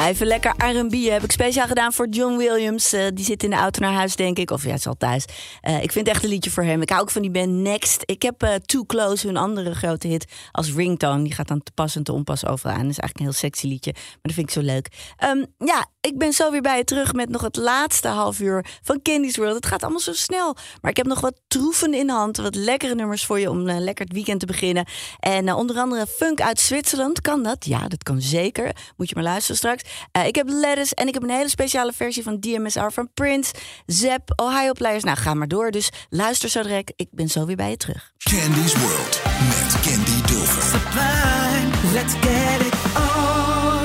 Even 0.08 0.28
lekker 0.28 0.54
R&B 0.58 0.94
heb 0.94 1.24
ik 1.24 1.32
speciaal 1.32 1.68
gedaan 1.68 1.94
voor 1.94 2.08
John 2.08 2.38
Williams. 2.38 2.94
Eh, 2.94 3.06
die 3.14 3.26
zit 3.26 3.44
in 3.44 3.50
de 3.50 3.56
auto 3.56 3.80
naar 3.82 3.94
huis, 3.94 4.16
denk 4.16 4.38
ik. 4.38 4.52
Of 4.52 4.64
ja, 4.64 4.74
is 4.74 4.88
al 4.88 4.98
thuis. 4.98 5.26
Eh, 5.68 5.84
ik 5.84 5.92
vind 5.92 6.08
echt 6.08 6.24
een 6.24 6.30
liedje 6.30 6.52
voor 6.52 6.64
hem. 6.64 6.82
Ik 6.82 6.90
hou 6.90 7.02
ook 7.02 7.10
van 7.10 7.22
die 7.22 7.32
band 7.32 7.50
Next. 7.50 8.02
Ik 8.06 8.22
heb 8.22 8.44
eh, 8.44 8.54
Too 8.56 8.86
Close, 8.86 9.28
hun 9.28 9.38
andere 9.38 9.76
grote 9.76 10.08
hit, 10.08 10.32
als 10.52 10.74
ringtone. 10.74 11.24
Die 11.24 11.34
gaat 11.34 11.48
dan 11.48 11.64
te 11.64 11.72
pas 11.72 11.96
en 11.96 12.04
te 12.04 12.12
onpas 12.14 12.46
overal 12.46 12.74
aan. 12.74 12.82
Dat 12.82 12.92
is 12.92 13.00
eigenlijk 13.00 13.20
een 13.20 13.26
heel 13.26 13.50
sexy 13.50 13.68
liedje. 13.68 13.92
Maar 13.94 14.20
dat 14.22 14.34
vind 14.34 14.48
ik 14.48 14.54
zo 14.54 14.62
leuk. 14.62 14.88
Ehm, 15.18 15.46
ja, 15.58 15.86
ik 16.02 16.18
ben 16.18 16.34
zo 16.34 16.52
weer 16.52 16.62
bij 16.62 16.78
je 16.78 16.84
terug 16.84 17.14
met 17.14 17.30
nog 17.30 17.42
het 17.42 17.56
laatste 17.56 18.08
half 18.08 18.40
uur 18.40 18.66
van 18.82 19.02
Candy's 19.02 19.38
World. 19.38 19.56
Het 19.56 19.66
gaat 19.66 19.82
allemaal 19.82 20.00
zo 20.00 20.14
snel. 20.14 20.56
Maar 20.82 20.92
ik 20.92 20.98
heb 20.98 21.06
nog 21.06 21.20
wat 21.20 21.42
troeven 21.48 21.94
in 21.94 22.08
de 22.08 22.14
hand. 22.14 22.38
Wat 22.38 22.56
lekkere 22.56 22.96
nummers 22.96 23.26
voor 23.26 23.40
je 23.40 23.50
om 23.50 23.68
eh, 23.68 23.78
lekker 23.80 24.06
het 24.06 24.14
weekend 24.14 24.40
te 24.40 24.46
beginnen. 24.46 24.86
En 25.20 25.54
onder 25.54 25.78
andere 25.78 26.08
funk 26.08 26.42
uit 26.42 26.60
Zwitserland. 26.60 27.22
Kan 27.22 27.44
dat? 27.44 27.66
Ja, 27.66 27.88
dat 27.88 28.04
kan 28.04 28.22
zeker. 28.22 28.76
Moet 28.98 29.10
je 29.10 29.16
maar 29.16 29.24
luisteren 29.24 29.58
straks. 29.58 29.84
Ik 30.26 30.36
heb 30.36 30.50
Lettuce 30.50 30.96
en 30.96 31.08
ik 31.08 31.14
heb 31.14 31.24
een 31.24 31.30
hele 31.30 31.50
speciale 31.50 31.94
versie 31.94 32.24
van 32.24 32.40
DMSR 32.40 32.90
van 32.90 33.10
Prince, 33.14 33.54
Zep, 33.86 34.34
Ohio 34.36 34.72
Players. 34.72 35.04
Nou, 35.04 35.18
ga 35.18 35.34
maar 35.34 35.48
door. 35.48 35.57
Dus 35.58 35.90
luister 36.10 36.50
zo 36.50 36.62
direct. 36.62 36.94
Ik 36.96 37.08
ben 37.12 37.30
zo 37.30 37.46
weer 37.46 37.56
bij 37.56 37.70
je 37.70 37.78
terug. 37.78 38.12
Candy's 38.18 38.74
World 38.76 39.22
met 39.24 39.80
Candy 39.82 40.22
Dulfer. 40.28 40.64
Sublime, 40.64 41.94
let's 41.94 42.14
get 42.14 42.62
it 42.62 42.74
on. 42.96 43.84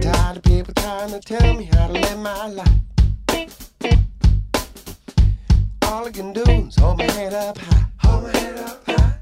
Tired 0.00 0.36
of 0.36 0.42
people 0.42 0.72
trying 0.74 1.10
to 1.10 1.18
tell 1.18 1.54
me 1.54 1.68
how 1.70 1.86
to 1.86 1.92
live 1.92 2.18
my 2.18 2.48
life. 2.54 2.82
All 5.80 6.06
I 6.06 6.10
can 6.10 6.32
do 6.32 6.42
is 6.42 6.76
hold 6.76 6.96
my 6.96 7.04
head 7.12 7.32
up 7.34 7.58
high. 7.58 7.86
Hold 7.96 8.22
my 8.22 8.38
head 8.38 8.58
up 8.58 8.86
high. 8.86 9.13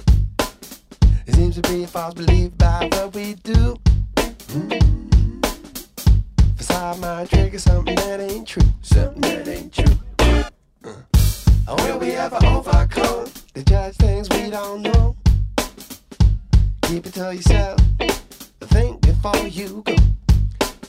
It 1.25 1.35
seems 1.37 1.55
to 1.55 1.63
be 1.63 1.85
a 1.85 1.87
false 1.87 2.15
belief 2.15 2.57
by 2.59 2.89
what 2.91 3.15
we 3.15 3.35
do. 3.35 3.77
Mm. 4.17 5.47
Beside 6.57 6.99
my 6.99 7.23
is 7.23 7.63
something 7.63 7.95
that 7.95 8.19
ain't 8.21 8.49
true. 8.49 8.63
Something 8.81 9.21
that 9.21 9.47
ain't 9.47 9.73
true. 9.73 9.95
Uh. 10.19 10.95
Oh, 11.69 11.77
will 11.77 11.99
we 12.01 12.13
ever 12.13 12.39
overcome 12.45 13.31
to 13.55 13.65
judge 13.65 13.95
things 13.97 14.29
we 14.31 14.51
don't 14.51 14.83
know? 14.83 15.15
Keep 16.83 17.07
it 17.07 17.15
to 17.15 17.35
yourself. 17.35 17.79
Think 18.61 19.01
before 19.03 19.47
you 19.47 19.83
go. 19.87 19.95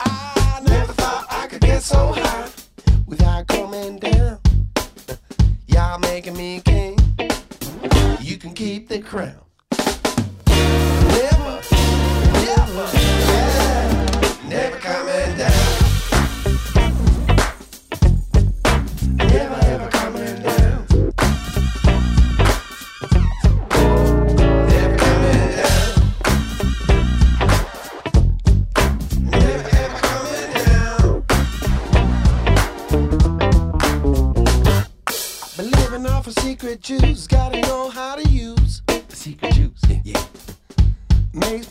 I 0.00 0.60
never 0.64 0.92
thought 0.94 1.26
I 1.30 1.46
could 1.46 1.60
get 1.60 1.82
so 1.82 2.12
high 2.12 2.48
without 3.06 3.46
coming 3.46 4.00
down. 4.00 4.40
Y'all 5.68 6.00
making 6.00 6.36
me 6.36 6.60
king. 6.64 6.98
You 8.20 8.36
can 8.36 8.52
keep 8.52 8.88
the 8.88 9.00
crown. 9.00 9.43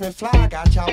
Me 0.03 0.11
fly, 0.11 0.47
got 0.47 0.75
y'all 0.75 0.92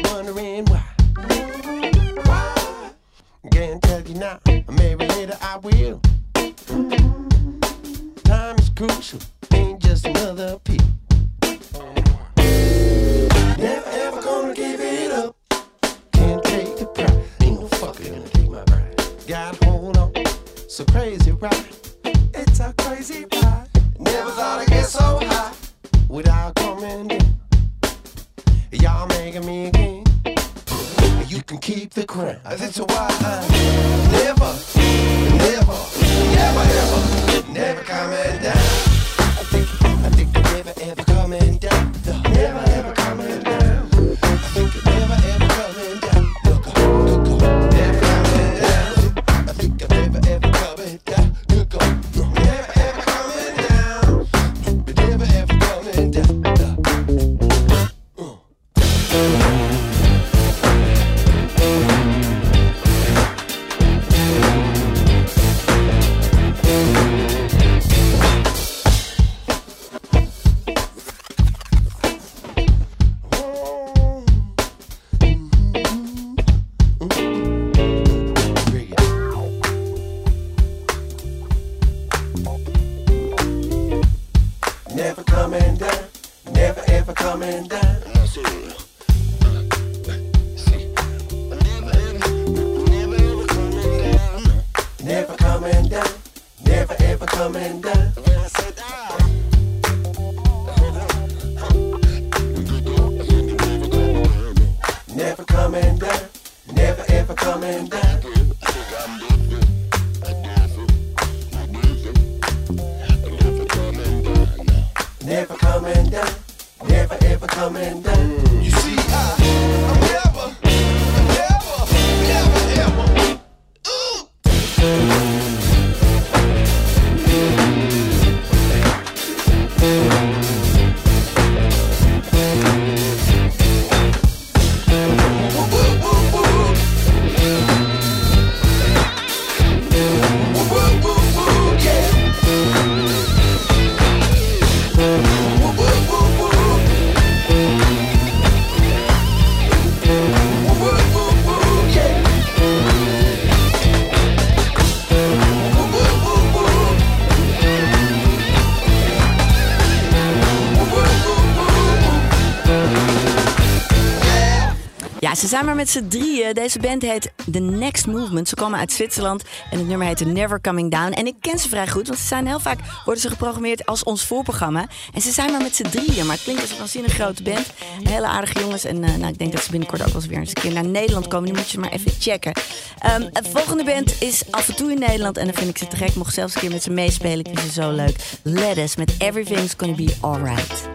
Ze 165.34 165.46
zijn 165.46 165.64
maar 165.64 165.74
met 165.74 165.90
z'n 165.90 166.08
drieën. 166.08 166.54
Deze 166.54 166.78
band 166.78 167.02
heet 167.02 167.32
The 167.52 167.58
Next 167.58 168.06
Movement. 168.06 168.48
Ze 168.48 168.54
komen 168.54 168.78
uit 168.78 168.92
Zwitserland 168.92 169.44
en 169.70 169.78
het 169.78 169.86
nummer 169.86 170.06
heet 170.06 170.24
Never 170.24 170.60
Coming 170.60 170.90
Down. 170.90 171.12
En 171.12 171.26
ik 171.26 171.34
ken 171.40 171.58
ze 171.58 171.68
vrij 171.68 171.88
goed, 171.88 172.06
want 172.06 172.18
ze 172.18 172.26
zijn 172.26 172.46
heel 172.46 172.60
vaak 172.60 172.78
worden 173.04 173.22
ze 173.22 173.28
geprogrammeerd 173.28 173.86
als 173.86 174.02
ons 174.02 174.24
voorprogramma. 174.24 174.86
En 175.14 175.20
ze 175.20 175.32
zijn 175.32 175.50
maar 175.50 175.62
met 175.62 175.76
z'n 175.76 175.88
drieën, 175.88 176.26
maar 176.26 176.34
het 176.34 176.44
klinkt 176.44 176.62
als 176.62 176.70
een 176.70 176.78
waanzinnig 176.78 177.12
grote 177.12 177.42
band. 177.42 177.66
Hele 178.02 178.26
aardige 178.26 178.60
jongens 178.60 178.84
en 178.84 179.04
eh, 179.04 179.14
nou, 179.14 179.32
ik 179.32 179.38
denk 179.38 179.52
dat 179.52 179.62
ze 179.62 179.70
binnenkort 179.70 180.00
ook 180.00 180.06
wel 180.06 180.16
eens 180.16 180.26
weer 180.26 180.38
eens 180.38 180.48
een 180.48 180.62
keer 180.62 180.72
naar 180.72 180.86
Nederland 180.86 181.28
komen. 181.28 181.48
Die 181.48 181.58
moet 181.58 181.70
je 181.70 181.78
maar 181.78 181.92
even 181.92 182.12
checken. 182.18 182.52
Ehm, 182.98 183.28
het 183.32 183.48
volgende 183.48 183.84
band 183.84 184.22
is 184.22 184.42
af 184.50 184.68
en 184.68 184.74
toe 184.74 184.90
in 184.90 184.98
Nederland 184.98 185.36
en 185.36 185.44
dan 185.44 185.54
vind 185.54 185.70
ik 185.70 185.78
ze 185.78 185.86
te 185.86 185.96
gek. 185.96 186.14
Mocht 186.14 186.34
zelfs 186.34 186.54
een 186.54 186.60
keer 186.60 186.70
met 186.70 186.82
ze 186.82 186.90
meespelen. 186.90 187.38
Ik 187.38 187.46
vind 187.46 187.72
ze 187.72 187.80
zo 187.82 187.90
leuk. 187.90 188.16
Lettuce 188.42 188.98
met 188.98 189.14
Everything's 189.18 189.74
Gonna 189.76 189.94
Be 189.94 190.16
Alright. 190.20 190.88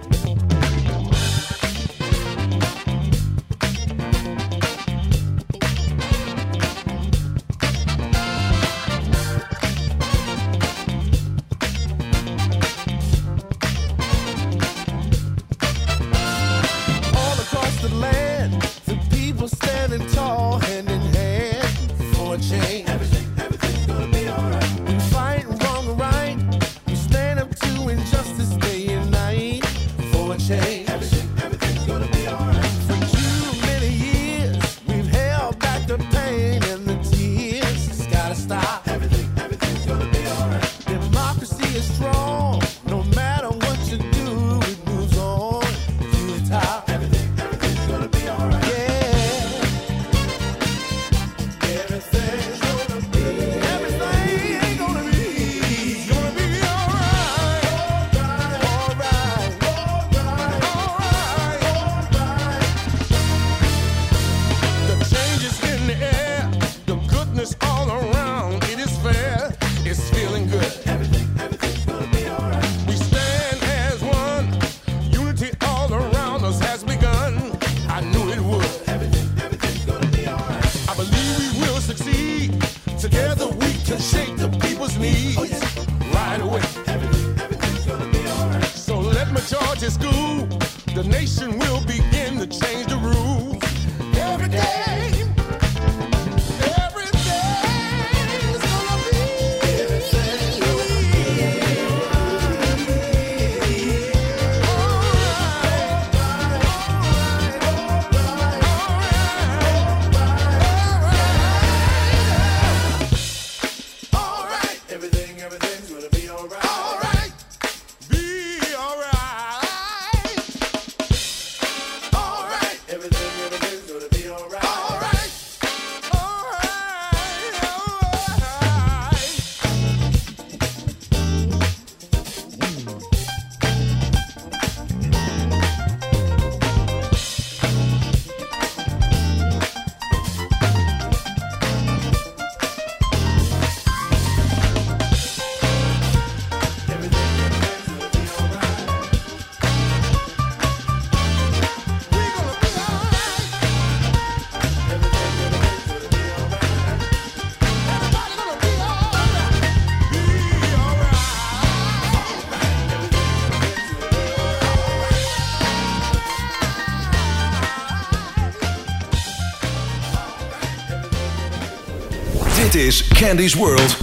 Dit 172.76 172.84
is 172.84 173.07
Candy's 173.07 173.53
World. 173.53 173.97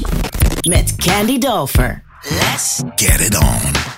Met 0.68 0.96
Candy 0.96 1.38
Dover. 1.38 2.02
Let's 2.22 2.82
Get 2.96 3.20
it 3.20 3.36
on. 3.36 3.91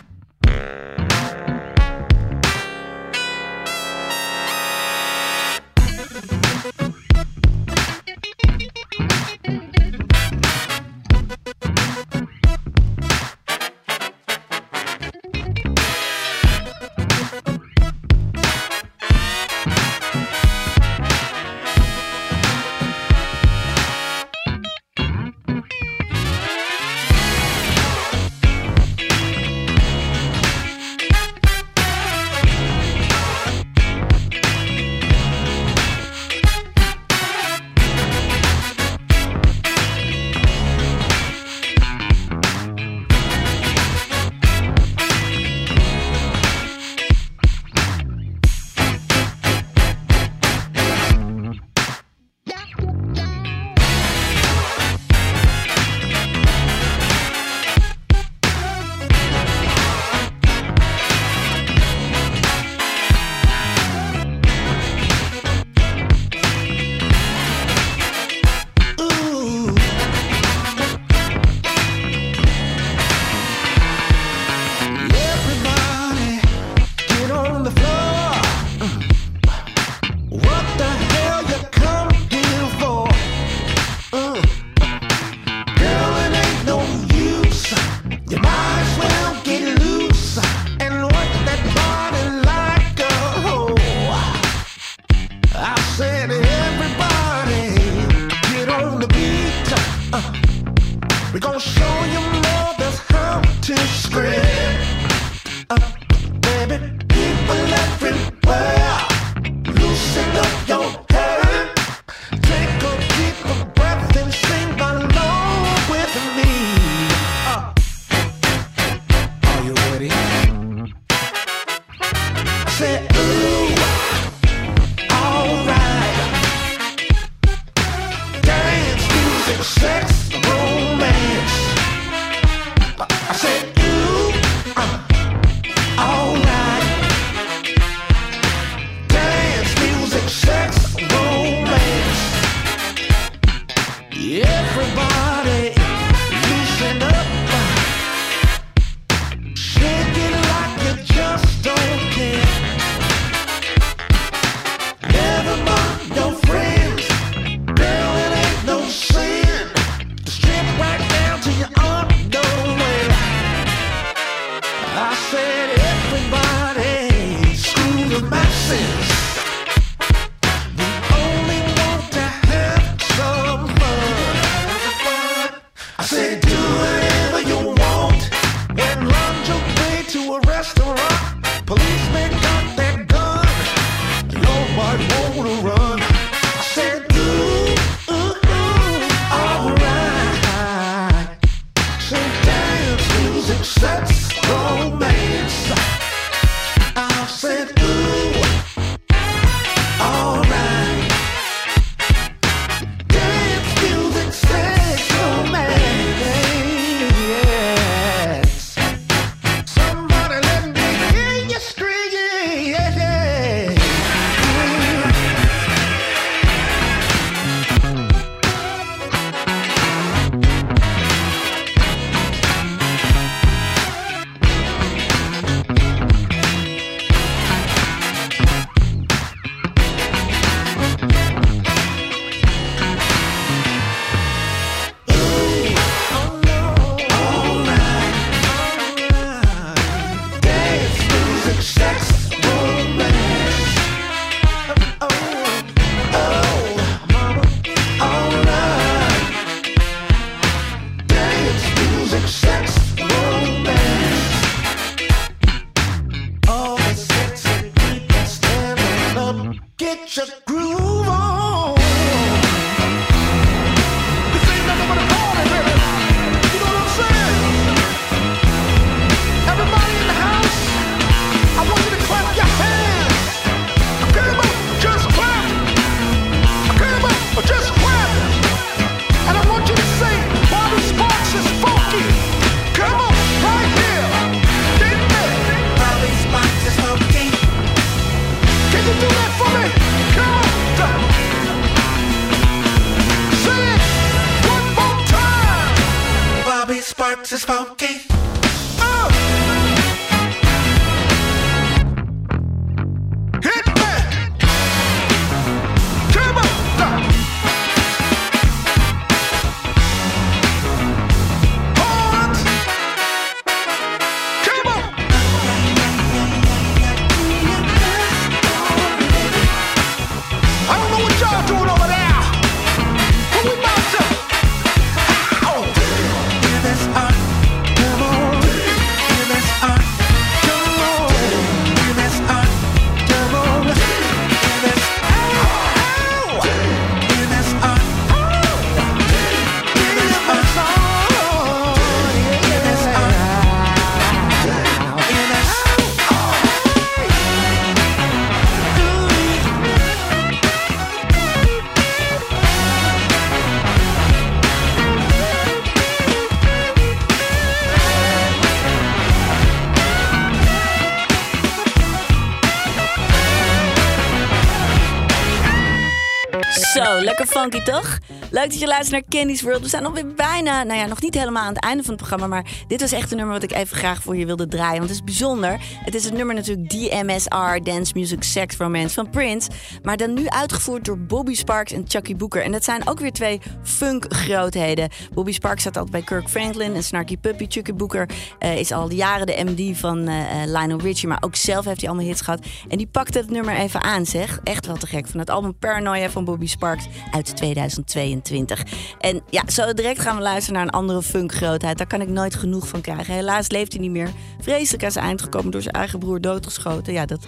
Lekker 366.92 367.26
funky 367.26 367.62
toch? 367.62 367.98
Leuk 368.30 368.50
dat 368.50 368.58
je 368.58 368.66
luistert 368.66 368.90
naar 368.90 369.20
Candy's 369.20 369.42
World. 369.42 369.60
We 369.60 369.68
zijn 369.68 369.82
nog 369.82 369.92
weer 369.92 370.14
bijna, 370.14 370.62
nou 370.62 370.78
ja, 370.78 370.86
nog 370.86 371.00
niet 371.00 371.14
helemaal 371.14 371.42
aan 371.42 371.54
het 371.54 371.64
einde 371.64 371.82
van 371.82 371.94
het 371.94 372.06
programma. 372.06 372.26
Maar 372.26 372.64
dit 372.66 372.80
was 372.80 372.92
echt 372.92 373.10
een 373.10 373.16
nummer 373.16 373.34
wat 373.34 373.42
ik 373.42 373.52
even 373.52 373.76
graag 373.76 374.02
voor 374.02 374.16
je 374.16 374.26
wilde 374.26 374.48
draaien. 374.48 374.78
Want 374.78 374.88
het 374.88 374.98
is 374.98 375.04
bijzonder. 375.04 375.60
Het 375.84 375.94
is 375.94 376.04
het 376.04 376.14
nummer 376.14 376.34
natuurlijk 376.34 376.70
DMSR, 376.70 377.62
Dance 377.62 377.92
Music 377.94 378.22
Sex 378.22 378.56
Romance 378.56 378.94
van 378.94 379.10
Prince. 379.10 379.50
Maar 379.82 379.96
dan 379.96 380.14
nu 380.14 380.28
uitgevoerd 380.28 380.84
door 380.84 380.98
Bobby 380.98 381.34
Sparks 381.34 381.72
en 381.72 381.84
Chucky 381.88 382.16
Booker. 382.16 382.42
En 382.42 382.52
dat 382.52 382.64
zijn 382.64 382.88
ook 382.88 383.00
weer 383.00 383.12
twee 383.12 383.40
funk 383.62 384.06
grootheden. 384.08 384.88
Bobby 385.12 385.32
Sparks 385.32 385.60
staat 385.60 385.76
altijd 385.76 385.92
bij 385.92 386.02
Kirk 386.02 386.28
Franklin 386.28 386.74
en 386.74 386.82
Snarky 386.82 387.16
Puppy. 387.16 387.46
Chucky 387.48 387.72
Booker 387.72 388.08
eh, 388.38 388.58
is 388.58 388.72
al 388.72 388.92
jaren 388.92 389.26
de 389.26 389.44
MD 389.44 389.78
van 389.78 390.08
eh, 390.08 390.42
eh, 390.42 390.48
Lionel 390.50 390.80
Richie. 390.80 391.08
Maar 391.08 391.22
ook 391.22 391.36
zelf 391.36 391.64
heeft 391.64 391.80
hij 391.80 391.88
allemaal 391.88 392.08
hits 392.08 392.20
gehad. 392.20 392.46
En 392.68 392.78
die 392.78 392.86
pakte 392.86 393.18
het 393.18 393.30
nummer 393.30 393.56
even 393.56 393.82
aan, 393.82 394.06
zeg. 394.06 394.40
Echt 394.42 394.66
wel 394.66 394.76
te 394.76 394.86
gek. 394.86 395.06
Van 395.06 395.20
het 395.20 395.30
album 395.30 395.58
Paranoia 395.58 396.10
van 396.10 396.24
Bobby 396.24 396.46
Sparks. 396.46 396.73
Uit 397.10 397.36
2022. 397.36 398.62
En 398.98 399.22
ja, 399.30 399.42
zo 399.46 399.72
direct 399.72 400.00
gaan 400.00 400.16
we 400.16 400.22
luisteren 400.22 400.54
naar 400.54 400.66
een 400.66 400.80
andere 400.80 401.02
funkgrootheid. 401.02 401.78
Daar 401.78 401.86
kan 401.86 402.00
ik 402.00 402.08
nooit 402.08 402.34
genoeg 402.34 402.68
van 402.68 402.80
krijgen. 402.80 403.14
Helaas 403.14 403.50
leeft 403.50 403.72
hij 403.72 403.80
niet 403.80 403.90
meer. 403.90 404.10
Vreselijk 404.40 404.84
aan 404.84 404.92
zijn 404.92 405.04
eind 405.04 405.22
gekomen 405.22 405.50
door 405.50 405.62
zijn 405.62 405.74
eigen 405.74 405.98
broer 405.98 406.20
doodgeschoten. 406.20 406.92
Ja, 406.92 407.06
dat 407.06 407.26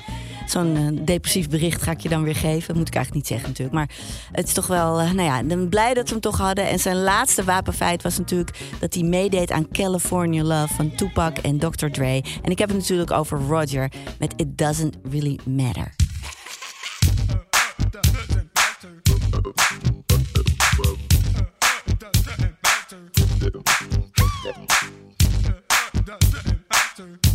zo'n 0.51 0.77
eh, 0.77 1.05
depressief 1.05 1.49
bericht 1.49 1.83
ga 1.83 1.91
ik 1.91 2.01
je 2.01 2.09
dan 2.09 2.23
weer 2.23 2.37
geven. 2.37 2.77
Moet 2.77 2.89
ik 2.89 2.95
eigenlijk 2.95 3.15
niet 3.15 3.27
zeggen 3.27 3.49
natuurlijk. 3.49 3.77
Maar 3.77 3.91
het 4.33 4.47
is 4.47 4.53
toch 4.53 4.67
wel, 4.67 5.01
eh, 5.01 5.11
nou 5.11 5.29
ja, 5.29 5.43
ben 5.43 5.69
blij 5.69 5.95
dat 5.95 6.05
we 6.05 6.11
hem 6.11 6.21
toch 6.21 6.39
hadden. 6.39 6.69
En 6.69 6.79
zijn 6.79 7.03
laatste 7.03 7.45
wapenfeit 7.45 8.03
was 8.03 8.19
natuurlijk 8.19 8.59
dat 8.81 8.95
hij 8.95 9.03
meedeed 9.03 9.51
aan 9.51 9.69
California 9.69 10.43
Love 10.43 10.75
van 10.75 10.95
Tupac 10.95 11.39
en 11.39 11.59
Dr. 11.59 11.87
Dre. 11.87 12.23
En 12.43 12.51
ik 12.51 12.59
heb 12.59 12.69
het 12.69 12.79
natuurlijk 12.79 13.11
over 13.11 13.39
Roger 13.39 13.93
met 14.19 14.33
It 14.37 14.59
Doesn't 14.59 14.97
Really 15.11 15.39
Matter. 15.45 15.95
Doesn't 26.07 26.61
matter. 26.99 27.26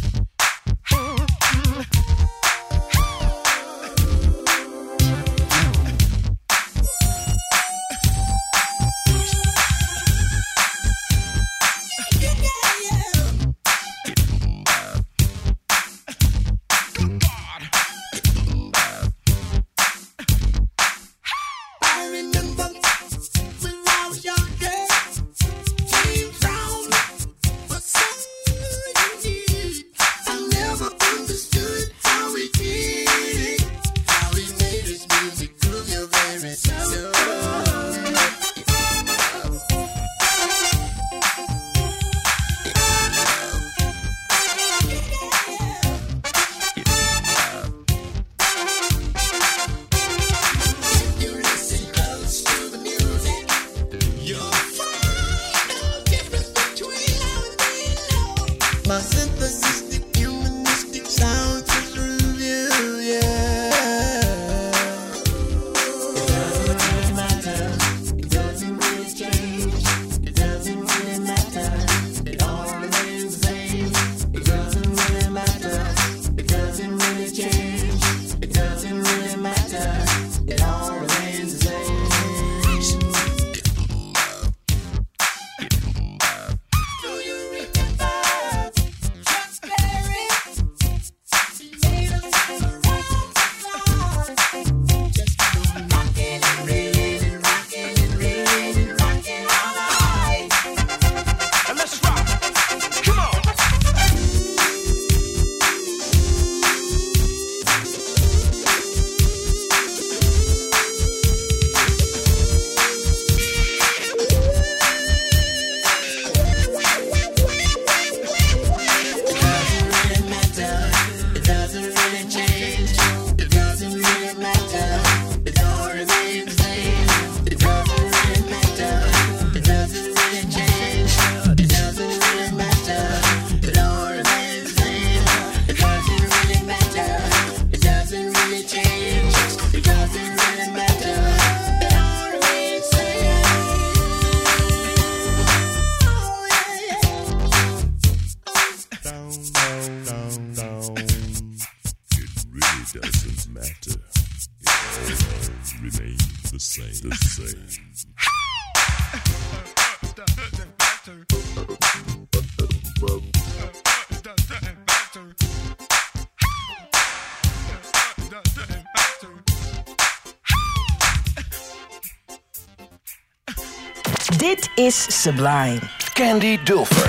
is 174.85 174.95
sublime. 174.95 175.81
Candy 176.15 176.57
Dulfer. 176.57 177.07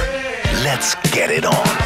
Let's 0.62 0.94
get 1.10 1.30
it 1.30 1.44
on. 1.44 1.81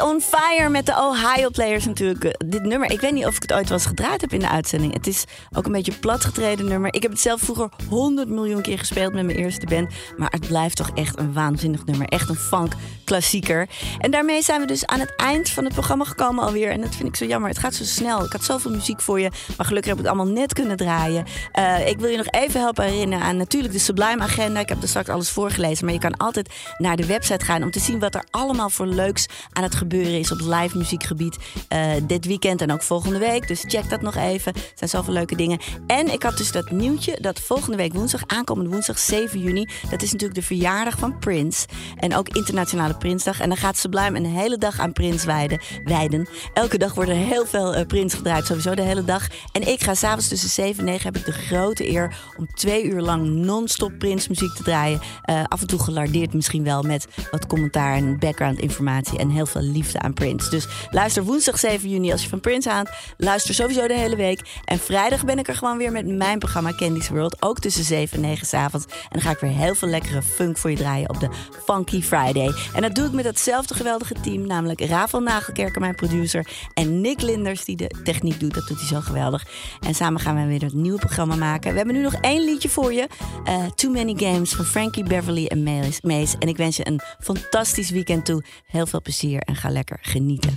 On 0.00 0.20
fire 0.20 0.68
met 0.68 0.86
de 0.86 0.92
Ohio 0.92 1.50
Players 1.50 1.84
natuurlijk. 1.84 2.24
Eh, 2.24 2.30
Dit 2.46 2.62
nummer, 2.62 2.90
ik 2.90 3.00
weet 3.00 3.12
niet 3.12 3.26
of 3.26 3.36
ik 3.36 3.42
het 3.42 3.52
ooit 3.52 3.70
eens 3.70 3.86
gedraaid 3.86 4.20
heb 4.20 4.32
in 4.32 4.40
de 4.40 4.48
uitzending. 4.48 4.92
Het 4.92 5.06
is 5.06 5.24
ook 5.56 5.66
een 5.66 5.72
beetje 5.72 5.92
platgetreden 5.92 6.68
nummer. 6.68 6.94
Ik 6.94 7.02
heb 7.02 7.10
het 7.10 7.20
zelf 7.20 7.40
vroeger 7.40 7.68
100 7.88 8.28
miljoen 8.28 8.62
keer 8.62 8.78
gespeeld 8.78 9.12
met 9.12 9.24
mijn 9.24 9.38
eerste 9.38 9.66
band. 9.66 9.92
Maar 10.16 10.30
het 10.30 10.46
blijft 10.46 10.76
toch 10.76 10.90
echt 10.94 11.18
een 11.18 11.32
waanzinnig 11.32 11.84
nummer. 11.84 12.06
Echt 12.08 12.28
een 12.28 12.34
funk 12.36 12.72
klassieker. 13.04 13.68
En 13.98 14.10
daarmee 14.10 14.42
zijn 14.42 14.60
we 14.60 14.66
dus 14.66 14.86
aan 14.86 15.00
het 15.00 15.16
eind 15.16 15.48
van 15.50 15.64
het 15.64 15.72
programma 15.72 16.04
gekomen 16.04 16.44
alweer. 16.44 16.70
En 16.70 16.80
dat 16.80 16.94
vind 16.94 17.08
ik 17.08 17.16
zo 17.16 17.24
jammer. 17.24 17.48
Het 17.48 17.58
gaat 17.58 17.74
zo 17.74 17.84
snel. 17.84 18.24
Ik 18.24 18.32
had 18.32 18.44
zoveel 18.44 18.70
muziek 18.70 19.00
voor 19.00 19.20
je. 19.20 19.30
Maar 19.56 19.66
gelukkig 19.66 19.90
heb 19.90 20.00
ik 20.00 20.06
het 20.06 20.14
allemaal 20.16 20.34
net 20.34 20.52
kunnen 20.52 20.76
draaien. 20.76 21.24
Eh, 21.52 21.88
ik 21.88 21.98
wil 21.98 22.10
je 22.10 22.16
nog 22.16 22.30
even 22.30 22.60
helpen 22.60 22.84
herinneren 22.84 23.24
aan 23.24 23.36
natuurlijk 23.36 23.72
de 23.72 23.78
Sublime 23.78 24.22
Agenda. 24.22 24.60
Ik 24.60 24.68
heb 24.68 24.82
er 24.82 24.88
straks 24.88 25.08
alles 25.08 25.30
voorgelezen. 25.30 25.84
Maar 25.84 25.94
je 25.94 26.00
kan 26.00 26.16
altijd 26.16 26.48
naar 26.78 26.96
de 26.96 27.06
website 27.06 27.44
gaan 27.44 27.62
om 27.62 27.70
te 27.70 27.80
zien 27.80 27.98
wat 27.98 28.14
er 28.14 28.24
allemaal 28.30 28.70
voor 28.70 28.86
leuks 28.86 29.26
aan 29.52 29.62
het 29.62 29.74
gebeuren 29.82 30.18
is 30.18 30.32
op 30.32 30.40
live 30.40 30.78
muziekgebied. 30.78 31.36
eh, 31.68 31.92
dit 32.06 32.26
weekend 32.26 32.60
en 32.60 32.72
ook 32.72 32.82
volgende 32.82 33.18
week. 33.18 33.48
Dus 33.48 33.64
check 33.66 33.90
dat 33.90 34.02
nog 34.02 34.16
even. 34.16 34.54
Er 34.54 34.60
zijn 34.74 34.90
zoveel 34.90 35.12
leuke 35.12 35.36
dingen. 35.36 35.58
En 35.86 36.12
ik 36.12 36.22
had 36.22 36.36
dus 36.36 36.52
dat 36.52 36.70
nieuwtje 36.70 37.18
dat 37.20 37.40
volgende 37.40 37.76
week 37.76 37.92
woensdag, 37.92 38.22
aankomende 38.26 38.70
woensdag 38.70 38.98
7 38.98 39.40
juni. 39.40 39.68
Dat 39.90 40.02
is 40.02 40.12
natuurlijk 40.12 40.40
de 40.40 40.46
verjaardag 40.46 40.98
van 40.98 41.18
Prince. 41.18 41.66
En 41.96 42.16
ook 42.16 42.28
Internationale 42.28 42.96
Prinsdag. 42.96 43.40
En 43.40 43.48
dan 43.48 43.58
gaat 43.58 43.76
Sublime 43.76 44.18
een 44.18 44.26
hele 44.26 44.58
dag 44.58 44.78
aan 44.80 44.92
Prins 44.92 45.24
wijden. 45.24 46.28
Elke 46.54 46.78
dag 46.78 46.94
wordt 46.94 47.10
er 47.10 47.16
heel 47.16 47.46
veel 47.46 47.74
eh, 47.74 47.86
Prins 47.86 48.14
gedraaid, 48.14 48.46
sowieso 48.46 48.74
de 48.74 48.82
hele 48.82 49.04
dag. 49.04 49.26
En 49.52 49.68
ik 49.68 49.82
ga 49.82 49.94
s'avonds 49.94 50.28
tussen 50.28 50.48
7 50.48 50.78
en 50.78 50.84
9 50.84 51.04
heb 51.04 51.16
ik 51.16 51.24
de 51.24 51.32
grote 51.32 51.88
eer 51.88 52.16
om 52.36 52.46
twee 52.54 52.84
uur 52.84 53.00
lang 53.00 53.26
non-stop 53.28 53.98
Prins 53.98 54.28
muziek 54.28 54.54
te 54.54 54.62
draaien. 54.62 55.00
Eh, 55.22 55.42
af 55.48 55.60
en 55.60 55.66
toe 55.66 55.78
gelardeerd 55.78 56.34
misschien 56.34 56.64
wel 56.64 56.82
met 56.82 57.06
wat 57.30 57.46
commentaar 57.46 57.96
en 57.96 58.18
background 58.18 58.60
informatie 58.60 59.18
en 59.18 59.30
heel 59.30 59.46
veel 59.46 59.62
liefde 59.72 59.98
aan 59.98 60.12
Prince. 60.12 60.50
Dus 60.50 60.66
luister 60.90 61.24
woensdag 61.24 61.58
7 61.58 61.88
juni 61.88 62.12
als 62.12 62.22
je 62.22 62.28
van 62.28 62.40
Prince 62.40 62.70
houdt. 62.70 62.90
Luister 63.16 63.54
sowieso 63.54 63.86
de 63.86 63.94
hele 63.94 64.16
week. 64.16 64.40
En 64.64 64.78
vrijdag 64.78 65.24
ben 65.24 65.38
ik 65.38 65.48
er 65.48 65.54
gewoon 65.54 65.78
weer 65.78 65.92
met 65.92 66.06
mijn 66.06 66.38
programma 66.38 66.72
Candy's 66.76 67.08
World. 67.08 67.42
Ook 67.42 67.58
tussen 67.58 67.84
7 67.84 68.16
en 68.16 68.22
9 68.22 68.46
s'avonds. 68.46 68.86
En 68.86 69.08
dan 69.10 69.20
ga 69.20 69.30
ik 69.30 69.38
weer 69.38 69.50
heel 69.50 69.74
veel 69.74 69.88
lekkere 69.88 70.22
funk 70.22 70.58
voor 70.58 70.70
je 70.70 70.76
draaien 70.76 71.08
op 71.08 71.20
de 71.20 71.28
Funky 71.64 72.02
Friday. 72.02 72.52
En 72.74 72.82
dat 72.82 72.94
doe 72.94 73.06
ik 73.06 73.12
met 73.12 73.24
datzelfde 73.24 73.74
geweldige 73.74 74.14
team. 74.22 74.46
Namelijk 74.46 74.80
Rafael 74.80 75.22
Nagelkerker, 75.22 75.80
mijn 75.80 75.94
producer. 75.94 76.46
En 76.74 77.00
Nick 77.00 77.22
Linders, 77.22 77.64
die 77.64 77.76
de 77.76 77.90
techniek 78.04 78.40
doet. 78.40 78.54
Dat 78.54 78.68
doet 78.68 78.78
hij 78.78 78.88
zo 78.88 79.00
geweldig. 79.00 79.46
En 79.80 79.94
samen 79.94 80.20
gaan 80.20 80.36
we 80.36 80.46
weer 80.46 80.62
een 80.62 80.82
nieuw 80.82 80.96
programma 80.96 81.34
maken. 81.34 81.70
We 81.70 81.76
hebben 81.76 81.94
nu 81.94 82.02
nog 82.02 82.14
één 82.14 82.44
liedje 82.44 82.68
voor 82.68 82.92
je. 82.92 83.08
Eh, 83.44 83.66
Too 83.74 83.90
Many 83.90 84.14
Games 84.16 84.52
van 84.52 84.64
Frankie 84.64 85.04
Beverly 85.04 85.46
en. 85.46 85.62
Mace. 86.02 86.36
En 86.38 86.48
ik 86.48 86.56
wens 86.56 86.76
je 86.76 86.86
een 86.86 87.00
fantastisch 87.20 87.90
weekend 87.90 88.24
toe. 88.24 88.44
Heel 88.66 88.86
veel 88.86 89.02
plezier 89.02 89.40
en 89.40 89.56
ga 89.62 89.70
lekker 89.70 89.98
genieten. 90.02 90.54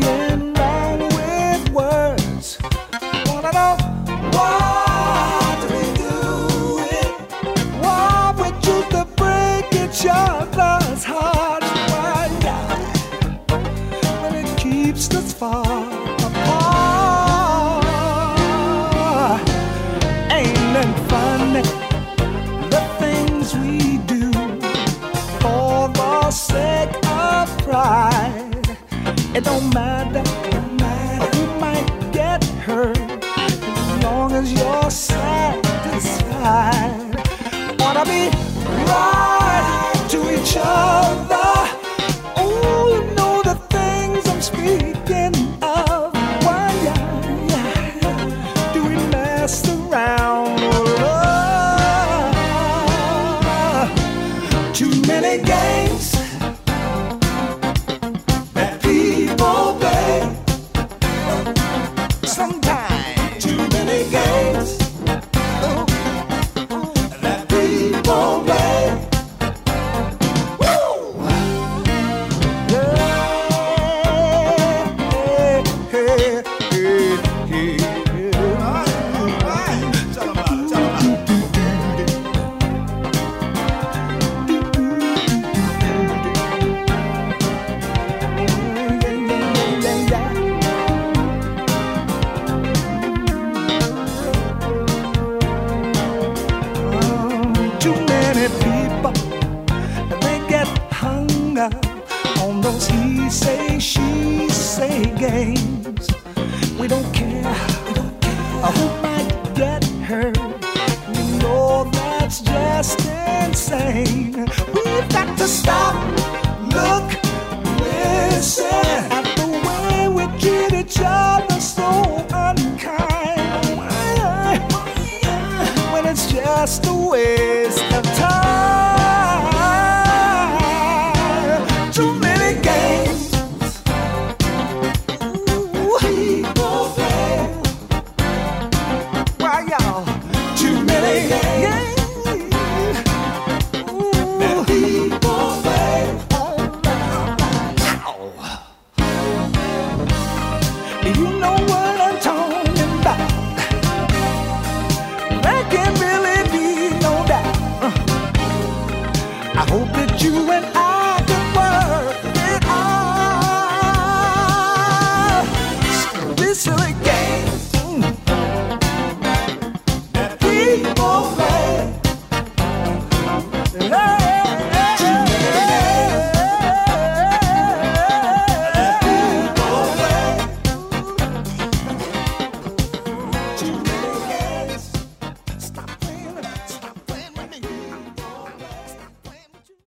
yeah. 0.00 0.27